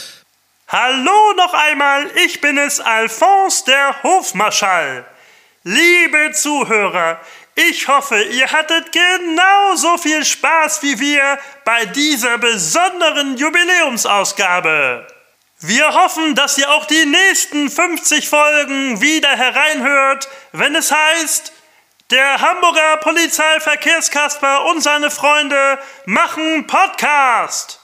Hallo 0.73 1.33
noch 1.33 1.53
einmal, 1.53 2.09
ich 2.25 2.41
bin 2.41 2.57
es, 2.57 2.79
Alphonse 2.79 3.65
der 3.65 4.05
Hofmarschall. 4.05 5.05
Liebe 5.65 6.31
Zuhörer, 6.31 7.19
ich 7.57 7.89
hoffe, 7.89 8.23
ihr 8.23 8.53
hattet 8.53 8.93
genauso 8.93 9.99
viel 9.99 10.25
Spaß 10.25 10.81
wie 10.85 11.01
wir 11.01 11.41
bei 11.65 11.87
dieser 11.87 12.39
besonderen 12.39 13.37
Jubiläumsausgabe. 13.37 15.09
Wir 15.59 15.93
hoffen, 15.93 16.37
dass 16.37 16.57
ihr 16.57 16.71
auch 16.71 16.87
die 16.87 17.05
nächsten 17.05 17.69
50 17.69 18.29
Folgen 18.29 19.01
wieder 19.01 19.37
hereinhört, 19.37 20.29
wenn 20.53 20.77
es 20.77 20.93
heißt, 20.93 21.53
der 22.13 22.41
Hamburger 22.41 22.99
Polizeiverkehrskasper 22.99 24.67
und 24.67 24.83
seine 24.83 25.11
Freunde 25.11 25.81
machen 26.07 26.69
Podcast. 26.69 27.80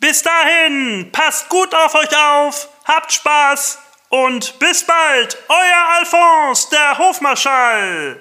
Bis 0.00 0.22
dahin, 0.22 1.10
passt 1.10 1.48
gut 1.48 1.74
auf 1.74 1.92
euch 1.96 2.16
auf, 2.16 2.68
habt 2.84 3.12
Spaß 3.12 3.78
und 4.10 4.56
bis 4.60 4.84
bald, 4.84 5.36
euer 5.48 5.98
Alphonse, 5.98 6.68
der 6.70 6.98
Hofmarschall. 6.98 8.20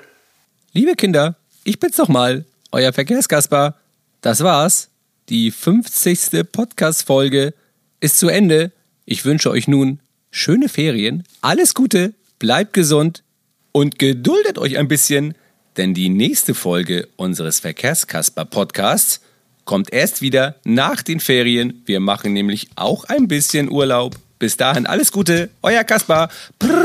Liebe 0.74 0.96
Kinder, 0.96 1.36
ich 1.64 1.80
bin's 1.80 2.00
nochmal, 2.00 2.46
euer 2.72 2.94
Verkehrskasper. 2.94 3.76
Das 4.22 4.44
war's. 4.44 4.90
Die 5.30 5.52
50. 5.52 6.52
Podcast-Folge 6.52 7.54
ist 8.00 8.18
zu 8.18 8.28
Ende. 8.28 8.72
Ich 9.06 9.24
wünsche 9.24 9.52
euch 9.52 9.68
nun 9.68 10.00
schöne 10.32 10.70
Ferien, 10.70 11.26
alles 11.42 11.76
Gute, 11.76 12.16
bleibt 12.40 12.74
gesund 12.74 13.24
und 13.72 14.00
geduldet 14.00 14.58
euch 14.58 14.80
ein 14.80 14.88
bisschen, 14.88 15.36
denn 15.78 15.94
die 15.94 16.10
nächste 16.10 16.56
Folge 16.56 17.08
unseres 17.18 17.60
Verkehrskasper-Podcasts 17.60 19.22
kommt 19.68 19.94
erst 19.94 20.24
wieder 20.24 20.56
nach 20.64 21.04
den 21.04 21.20
Ferien. 21.20 21.84
Wir 21.86 22.00
machen 22.00 22.34
nämlich 22.34 22.70
auch 22.76 23.04
ein 23.04 23.28
bisschen 23.28 23.70
Urlaub. 23.70 24.16
Bis 24.40 24.58
dahin 24.58 24.88
alles 24.88 25.12
Gute, 25.12 25.52
euer 25.62 25.84
Kaspar. 25.84 26.30
Prima! 26.58 26.78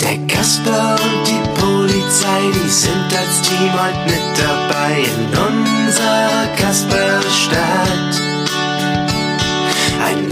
Der 0.00 0.18
Kasper 0.28 0.96
und 1.02 1.26
die 1.26 1.40
Polizei, 1.60 2.42
die 2.52 2.68
sind 2.68 3.12
als 3.16 3.42
Team 3.42 3.72
heute 3.72 4.04
mit 4.06 4.22
dabei 4.38 5.00
in 5.00 5.26
unserer 5.38 6.46
Kasperstadt. 6.56 8.20
Ein 10.04 10.28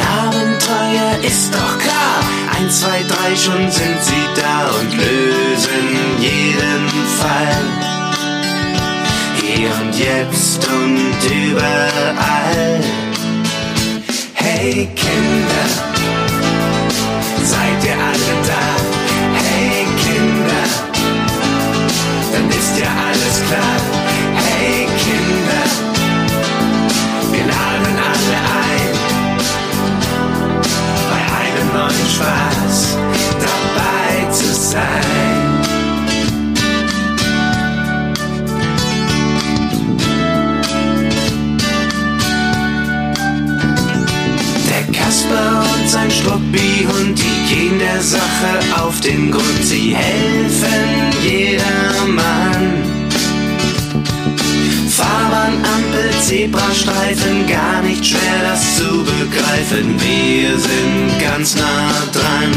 Abenteuer 0.68 1.18
ist 1.22 1.54
doch 1.54 1.78
klar. 1.78 2.20
Eins, 2.56 2.80
zwei, 2.80 3.02
drei, 3.08 3.36
schon 3.36 3.70
sind 3.70 4.02
sie 4.02 4.40
da 4.40 4.68
und 4.78 4.92
lösen 4.92 6.18
jeden 6.20 6.88
Fall. 7.18 7.64
Hier 9.40 9.70
und 9.80 9.98
jetzt 9.98 10.68
und 10.68 11.30
überall. 11.30 12.80
Hey 14.34 14.88
Kinder, 14.94 15.68
seid 17.44 17.84
ihr 17.84 17.98
alle 18.10 18.34
da? 18.46 18.64
Hey 19.42 19.86
Kinder, 20.04 20.64
dann 22.32 22.48
ist 22.50 22.78
ja 22.78 22.88
alles 23.08 23.42
klar. 23.48 23.97
Spaß 32.08 32.96
dabei 33.40 34.32
zu 34.32 34.54
sein. 34.54 35.08
Der 44.68 44.84
Kasper 44.92 45.64
und 45.74 45.88
sein 45.88 46.10
Struppi-Hund, 46.10 47.18
die 47.18 47.54
gehen 47.54 47.78
der 47.78 48.00
Sache 48.00 48.82
auf 48.82 49.00
den 49.00 49.30
Grund. 49.30 49.62
Sie 49.62 49.94
helfen 49.94 51.12
jedermann. 51.22 52.77
Fahrbahn, 55.08 55.54
Ampel, 55.64 56.10
Zebrastreifen, 56.20 57.46
gar 57.46 57.80
nicht 57.82 58.04
schwer 58.04 58.40
das 58.42 58.76
zu 58.76 59.04
begreifen. 59.04 59.98
Wir 59.98 60.58
sind 60.58 61.20
ganz 61.20 61.56
nah 61.56 61.90
dran. 62.12 62.52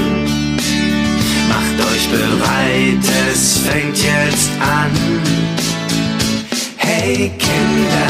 Macht 1.47 1.77
euch 1.91 2.09
bereit, 2.09 3.05
es 3.31 3.57
fängt 3.59 3.97
jetzt 3.97 4.49
an. 4.59 4.91
Hey 6.75 7.31
Kinder, 7.37 8.07